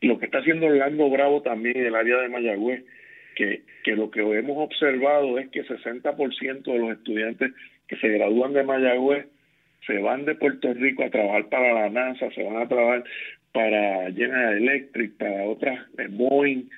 lo 0.00 0.18
que 0.18 0.26
está 0.26 0.38
haciendo 0.38 0.66
Orlando 0.66 1.10
Bravo 1.10 1.42
también 1.42 1.76
en 1.76 1.86
el 1.86 1.94
área 1.94 2.18
de 2.18 2.28
Mayagüez, 2.28 2.84
que, 3.38 3.62
que 3.84 3.94
lo 3.94 4.10
que 4.10 4.20
hemos 4.20 4.58
observado 4.58 5.38
es 5.38 5.48
que 5.50 5.64
60% 5.64 6.62
de 6.64 6.78
los 6.78 6.90
estudiantes 6.90 7.52
que 7.86 7.96
se 7.96 8.08
gradúan 8.08 8.52
de 8.52 8.64
Mayagüez 8.64 9.26
se 9.86 9.98
van 9.98 10.24
de 10.24 10.34
Puerto 10.34 10.74
Rico 10.74 11.04
a 11.04 11.10
trabajar 11.10 11.48
para 11.48 11.72
la 11.72 11.88
NASA, 11.88 12.28
se 12.32 12.42
van 12.42 12.56
a 12.56 12.68
trabajar 12.68 13.04
para 13.52 14.10
General 14.12 14.56
Electric, 14.56 15.16
para 15.16 15.44
otras, 15.44 15.78
eh, 15.98 16.08
Boeing, 16.10 16.68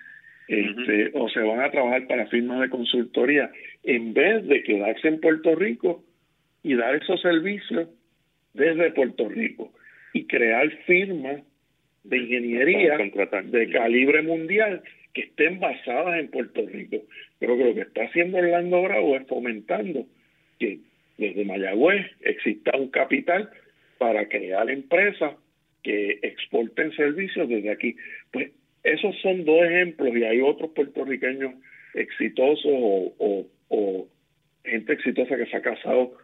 este, 0.48 1.10
o 1.14 1.30
se 1.30 1.40
van 1.40 1.60
a 1.60 1.70
trabajar 1.70 2.06
para 2.06 2.26
firmas 2.26 2.60
de 2.60 2.68
consultoría, 2.68 3.50
en 3.82 4.12
vez 4.12 4.46
de 4.46 4.62
quedarse 4.62 5.08
en 5.08 5.20
Puerto 5.20 5.54
Rico 5.54 6.04
y 6.62 6.74
dar 6.74 6.94
esos 6.94 7.22
servicios 7.22 7.88
desde 8.52 8.90
Puerto 8.90 9.30
Rico 9.30 9.72
y 10.12 10.26
crear 10.26 10.68
firmas 10.86 11.40
de 12.04 12.18
ingeniería 12.18 12.98
de 12.98 13.70
calibre 13.70 14.22
mundial 14.22 14.82
que 15.14 15.22
estén 15.22 15.60
basadas 15.60 16.18
en 16.18 16.28
Puerto 16.28 16.66
Rico. 16.66 16.98
Pero 17.38 17.56
que 17.56 17.64
lo 17.64 17.74
que 17.74 17.82
está 17.82 18.04
haciendo 18.04 18.38
Orlando 18.38 18.82
Bravo 18.82 19.16
es 19.16 19.26
fomentando 19.26 20.06
que 20.58 20.78
desde 21.18 21.44
Mayagüez 21.44 22.06
exista 22.22 22.76
un 22.76 22.88
capital 22.88 23.50
para 23.98 24.28
crear 24.28 24.70
empresas 24.70 25.34
que 25.82 26.18
exporten 26.22 26.92
servicios 26.92 27.48
desde 27.48 27.70
aquí. 27.70 27.96
Pues 28.30 28.50
esos 28.82 29.14
son 29.20 29.44
dos 29.44 29.62
ejemplos 29.64 30.16
y 30.16 30.24
hay 30.24 30.40
otros 30.40 30.70
puertorriqueños 30.70 31.54
exitosos 31.94 32.66
o, 32.66 33.46
o, 33.68 34.08
gente 34.64 34.92
exitosa 34.92 35.36
que 35.36 35.46
se 35.46 35.56
ha 35.56 35.62
casado 35.62 36.16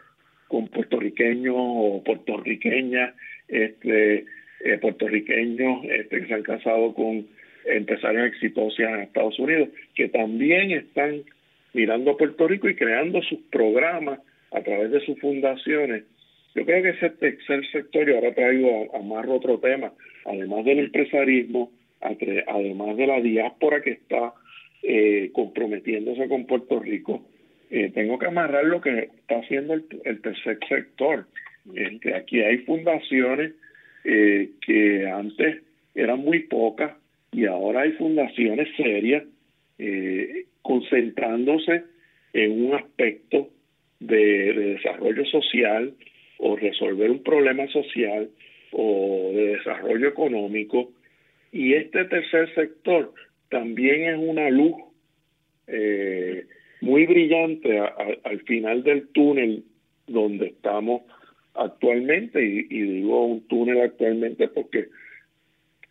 con 0.49 0.69
puertorriqueños 0.69 1.55
o 1.57 2.03
puertorriqueñas, 2.05 3.15
este, 3.49 4.27
eh, 4.65 4.79
puertorriqueños 4.81 5.85
este, 5.85 6.21
que 6.21 6.27
se 6.27 6.35
han 6.35 6.43
casado 6.43 6.95
con 6.95 7.27
empresarios 7.67 8.27
exitosos 8.29 8.79
en 8.79 9.01
Estados 9.01 9.39
Unidos, 9.39 9.69
que 9.95 10.09
también 10.09 10.71
están 10.71 11.23
mirando 11.73 12.13
a 12.13 12.17
Puerto 12.17 12.49
Rico 12.49 12.69
y 12.69 12.75
creando 12.75 13.23
sus 13.23 13.41
programas 13.51 14.21
a 14.53 14.61
través 14.63 14.91
de 14.91 15.01
sus 15.01 15.19
fundaciones 15.21 16.05
yo 16.57 16.65
creo 16.65 16.83
que 16.83 16.89
ese 16.89 17.11
tercer 17.11 17.67
sector, 17.71 18.09
y 18.09 18.15
ahora 18.15 18.33
traigo 18.33 18.89
a, 18.95 18.99
amarro 18.99 19.35
otro 19.35 19.59
tema, 19.59 19.93
además 20.25 20.65
del 20.65 20.79
empresarismo, 20.79 21.71
además 22.01 22.97
de 22.97 23.07
la 23.07 23.21
diáspora 23.21 23.83
que 23.83 23.91
está 23.91 24.33
eh, 24.83 25.31
comprometiéndose 25.35 26.27
con 26.29 26.47
Puerto 26.47 26.81
Rico, 26.81 27.27
eh, 27.71 27.91
tengo 27.93 28.19
que 28.19 28.29
amarrar 28.29 28.65
lo 28.65 28.81
que 28.81 29.11
está 29.19 29.41
haciendo 29.41 29.75
el, 29.75 30.21
tercer 30.23 30.59
sector. 30.67 31.27
Este, 31.75 32.15
aquí 32.15 32.41
hay 32.41 32.59
fundaciones 32.59 33.53
eh, 34.05 34.49
que 34.65 35.07
antes 35.11 35.63
eran 35.95 36.21
muy 36.21 36.45
pocas 36.45 36.93
y 37.37 37.45
ahora 37.45 37.83
hay 37.83 37.93
fundaciones 37.93 38.67
serias 38.77 39.23
concentrándose 40.63 41.85
en 42.33 42.65
un 42.67 42.75
aspecto 42.75 43.51
de 44.01 44.53
desarrollo 44.55 45.25
social, 45.27 45.95
o 46.39 46.57
resolver 46.57 47.11
un 47.11 47.23
problema 47.23 47.67
social 47.69 48.31
o 48.73 49.33
de 49.35 49.57
desarrollo 49.57 50.09
económico. 50.09 50.93
Y 51.53 51.75
este 51.75 52.05
tercer 52.07 52.55
sector 52.55 53.13
también 53.51 54.05
es 54.05 54.19
una 54.19 54.51
luz 54.51 54.75
eh, 55.67 56.47
muy 56.81 57.07
brillante 57.07 57.79
al 57.79 58.41
final 58.43 58.83
del 58.83 59.09
túnel 59.09 59.65
donde 60.07 60.47
estamos 60.47 61.03
actualmente, 61.55 62.45
y, 62.45 62.63
digo 62.63 63.27
un 63.27 63.47
túnel 63.49 63.81
actualmente 63.81 64.49
porque 64.49 64.89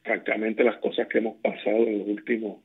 francamente 0.05 0.63
las 0.63 0.77
cosas 0.77 1.07
que 1.07 1.17
hemos 1.17 1.35
pasado 1.37 1.77
en 1.87 1.99
los 1.99 2.07
últimos 2.07 2.59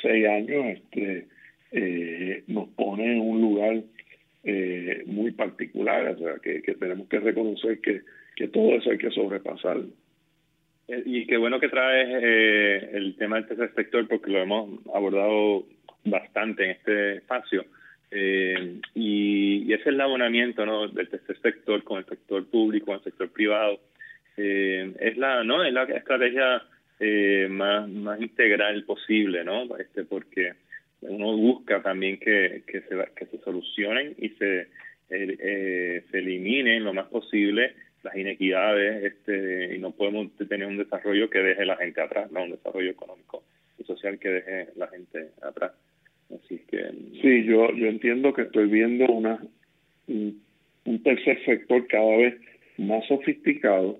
seis 0.00 0.28
años 0.28 0.66
este, 0.66 1.26
eh, 1.72 2.44
nos 2.46 2.68
pone 2.70 3.12
en 3.12 3.20
un 3.20 3.40
lugar 3.40 3.80
eh, 4.44 5.02
muy 5.06 5.32
particular, 5.32 6.06
o 6.08 6.18
sea, 6.18 6.34
que, 6.42 6.60
tenemos 6.60 7.08
que 7.08 7.18
reconocer 7.18 7.80
que, 7.80 8.02
que 8.36 8.48
todo 8.48 8.74
eso 8.76 8.90
hay 8.90 8.98
que 8.98 9.10
sobrepasarlo. 9.10 9.88
Eh, 10.88 11.02
y 11.06 11.26
qué 11.26 11.36
bueno 11.38 11.58
que 11.58 11.68
traes 11.68 12.08
eh, 12.22 12.90
el 12.92 13.16
tema 13.16 13.36
del 13.36 13.48
tercer 13.48 13.72
sector 13.74 14.06
porque 14.06 14.30
lo 14.30 14.38
hemos 14.40 14.80
abordado 14.94 15.64
bastante 16.04 16.64
en 16.64 16.70
este 16.72 17.16
espacio. 17.16 17.64
Eh, 18.10 18.80
y, 18.94 19.64
y, 19.66 19.72
ese 19.72 19.90
abonamiento 20.02 20.66
¿no? 20.66 20.88
del 20.88 21.08
tercer 21.08 21.40
sector 21.40 21.82
con 21.82 21.98
el 21.98 22.04
sector 22.04 22.46
público, 22.46 22.86
con 22.86 22.96
el 22.96 23.04
sector 23.04 23.30
privado, 23.30 23.80
eh, 24.36 24.94
es 25.00 25.16
la 25.16 25.44
no 25.44 25.62
es 25.64 25.72
la 25.72 25.84
estrategia 25.84 26.62
eh, 27.00 27.48
más, 27.50 27.88
más 27.88 28.20
integral 28.20 28.84
posible, 28.84 29.44
¿no? 29.44 29.76
Este, 29.76 30.04
porque 30.04 30.54
uno 31.02 31.36
busca 31.36 31.82
también 31.82 32.18
que, 32.18 32.62
que, 32.66 32.80
se, 32.82 32.96
que 33.16 33.26
se 33.26 33.38
solucionen 33.38 34.14
y 34.18 34.30
se, 34.30 34.68
eh, 35.10 36.04
se 36.10 36.18
eliminen 36.18 36.84
lo 36.84 36.94
más 36.94 37.06
posible 37.08 37.74
las 38.02 38.16
inequidades 38.16 39.04
este, 39.04 39.76
y 39.76 39.78
no 39.78 39.92
podemos 39.92 40.28
tener 40.36 40.66
un 40.66 40.78
desarrollo 40.78 41.30
que 41.30 41.38
deje 41.38 41.64
la 41.64 41.76
gente 41.76 42.00
atrás, 42.00 42.30
no 42.32 42.44
un 42.44 42.50
desarrollo 42.50 42.90
económico 42.90 43.44
y 43.78 43.84
social 43.84 44.18
que 44.18 44.28
deje 44.28 44.68
la 44.76 44.88
gente 44.88 45.28
atrás. 45.40 45.72
Así 46.34 46.60
que 46.68 46.90
sí, 47.20 47.44
yo 47.44 47.72
yo 47.74 47.86
entiendo 47.86 48.32
que 48.32 48.42
estoy 48.42 48.66
viendo 48.68 49.06
una 49.06 49.38
un, 50.08 50.42
tercer 51.04 51.44
sector 51.44 51.86
cada 51.86 52.16
vez 52.16 52.34
más 52.78 53.06
sofisticado. 53.06 53.98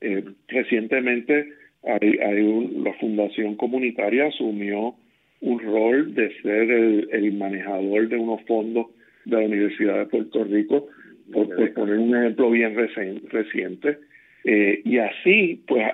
Eh, 0.00 0.24
recientemente 0.48 1.52
hay, 1.84 2.18
hay 2.18 2.68
la 2.82 2.92
fundación 2.94 3.56
comunitaria 3.56 4.26
asumió 4.26 4.94
un 5.40 5.58
rol 5.58 6.14
de 6.14 6.32
ser 6.40 6.70
el, 6.70 7.32
manejador 7.32 8.08
de 8.08 8.16
unos 8.16 8.42
fondos 8.42 8.86
de 9.24 9.36
la 9.36 9.46
Universidad 9.46 9.98
de 9.98 10.06
Puerto 10.06 10.44
Rico, 10.44 10.88
por, 11.32 11.48
poner 11.74 11.98
un 11.98 12.16
ejemplo 12.16 12.50
bien 12.50 12.76
reciente. 12.76 13.98
Eh, 14.44 14.82
y 14.84 14.98
así, 14.98 15.62
pues, 15.66 15.84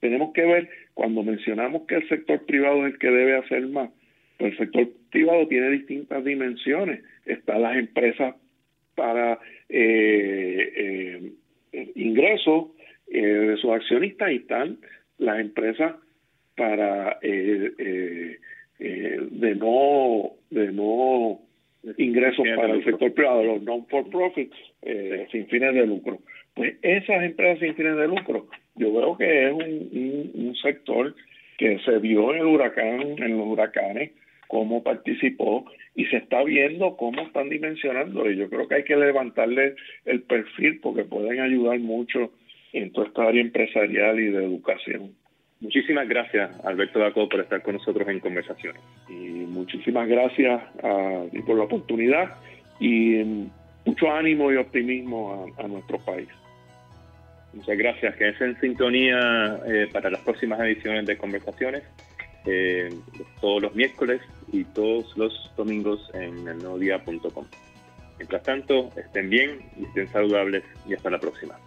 tenemos 0.00 0.32
que 0.32 0.46
ver, 0.46 0.70
cuando 0.94 1.22
mencionamos 1.22 1.82
que 1.86 1.96
el 1.96 2.08
sector 2.08 2.44
privado 2.46 2.86
es 2.86 2.94
el 2.94 2.98
que 2.98 3.10
debe 3.10 3.36
hacer 3.36 3.66
más, 3.68 3.90
pues 4.38 4.52
el 4.52 4.58
sector 4.58 4.88
privado 5.10 5.46
tiene 5.48 5.70
distintas 5.70 6.24
dimensiones. 6.24 7.02
Están 7.26 7.62
las 7.62 7.76
empresas 7.76 8.34
para 8.94 9.38
eh, 9.68 11.32
eh, 11.72 11.92
ingresos, 11.94 12.68
eh, 13.12 13.20
de 13.20 13.56
sus 13.56 13.72
accionistas 13.72 14.30
y 14.30 14.36
están 14.36 14.78
las 15.20 15.38
empresas 15.38 15.94
para 16.56 17.18
eh, 17.22 18.38
eh, 18.78 19.18
de 19.30 19.54
no 19.54 20.32
de 20.50 20.72
no 20.72 21.40
ingresos 21.96 22.46
para 22.56 22.74
el 22.74 22.84
sector 22.84 23.14
privado, 23.14 23.42
los 23.42 23.62
non-for-profit 23.62 24.52
sin 25.30 25.46
fines 25.46 25.74
de 25.74 25.86
lucro. 25.86 26.18
Pues 26.54 26.74
esas 26.82 27.22
empresas 27.22 27.60
sin 27.60 27.74
fines 27.74 27.96
de 27.96 28.08
lucro, 28.08 28.48
yo 28.74 28.92
veo 28.92 29.16
que 29.16 29.46
es 29.46 29.52
un, 29.52 30.30
un 30.34 30.56
sector 30.56 31.14
que 31.56 31.78
se 31.80 31.98
vio 31.98 32.34
en 32.34 32.40
el 32.40 32.46
huracán, 32.46 33.00
en 33.00 33.38
los 33.38 33.46
huracanes, 33.46 34.10
cómo 34.50 34.82
participó 34.82 35.64
y 35.94 36.06
se 36.06 36.16
está 36.16 36.42
viendo 36.42 36.96
cómo 36.96 37.22
están 37.22 37.48
dimensionando 37.48 38.28
y 38.28 38.36
yo 38.36 38.50
creo 38.50 38.66
que 38.66 38.74
hay 38.74 38.84
que 38.84 38.96
levantarle 38.96 39.76
el 40.04 40.22
perfil 40.22 40.80
porque 40.80 41.04
pueden 41.04 41.40
ayudar 41.40 41.78
mucho 41.78 42.32
en 42.72 42.92
toda 42.92 43.06
esta 43.08 43.24
área 43.24 43.40
empresarial 43.40 44.18
y 44.20 44.30
de 44.30 44.44
educación. 44.44 45.14
Muchísimas 45.60 46.08
gracias, 46.08 46.50
Alberto 46.64 46.98
Daco, 46.98 47.28
por 47.28 47.40
estar 47.40 47.62
con 47.62 47.74
nosotros 47.74 48.08
en 48.08 48.20
conversaciones. 48.20 48.80
Y 49.08 49.12
muchísimas 49.12 50.08
gracias 50.08 50.62
a, 50.82 51.24
por 51.44 51.58
la 51.58 51.64
oportunidad 51.64 52.36
y 52.78 53.46
mucho 53.84 54.10
ánimo 54.10 54.50
y 54.50 54.56
optimismo 54.56 55.52
a, 55.58 55.68
nuestro 55.68 55.98
país. 55.98 56.28
Muchas 57.52 57.76
gracias. 57.76 58.16
que 58.16 58.28
es 58.28 58.40
en 58.40 58.58
sintonía 58.60 59.60
eh, 59.66 59.88
para 59.92 60.08
las 60.08 60.20
próximas 60.20 60.60
ediciones 60.60 61.04
de 61.04 61.18
conversaciones 61.18 61.82
eh, 62.46 62.88
todos 63.40 63.62
los 63.62 63.74
miércoles 63.74 64.22
y 64.50 64.64
todos 64.64 65.14
los 65.16 65.52
domingos 65.56 66.10
en 66.14 66.48
elnuevodía.com. 66.48 67.44
Mientras 68.18 68.42
tanto, 68.42 68.90
estén 68.96 69.28
bien 69.28 69.60
y 69.78 69.84
estén 69.84 70.08
saludables 70.08 70.64
y 70.88 70.94
hasta 70.94 71.10
la 71.10 71.18
próxima. 71.18 71.58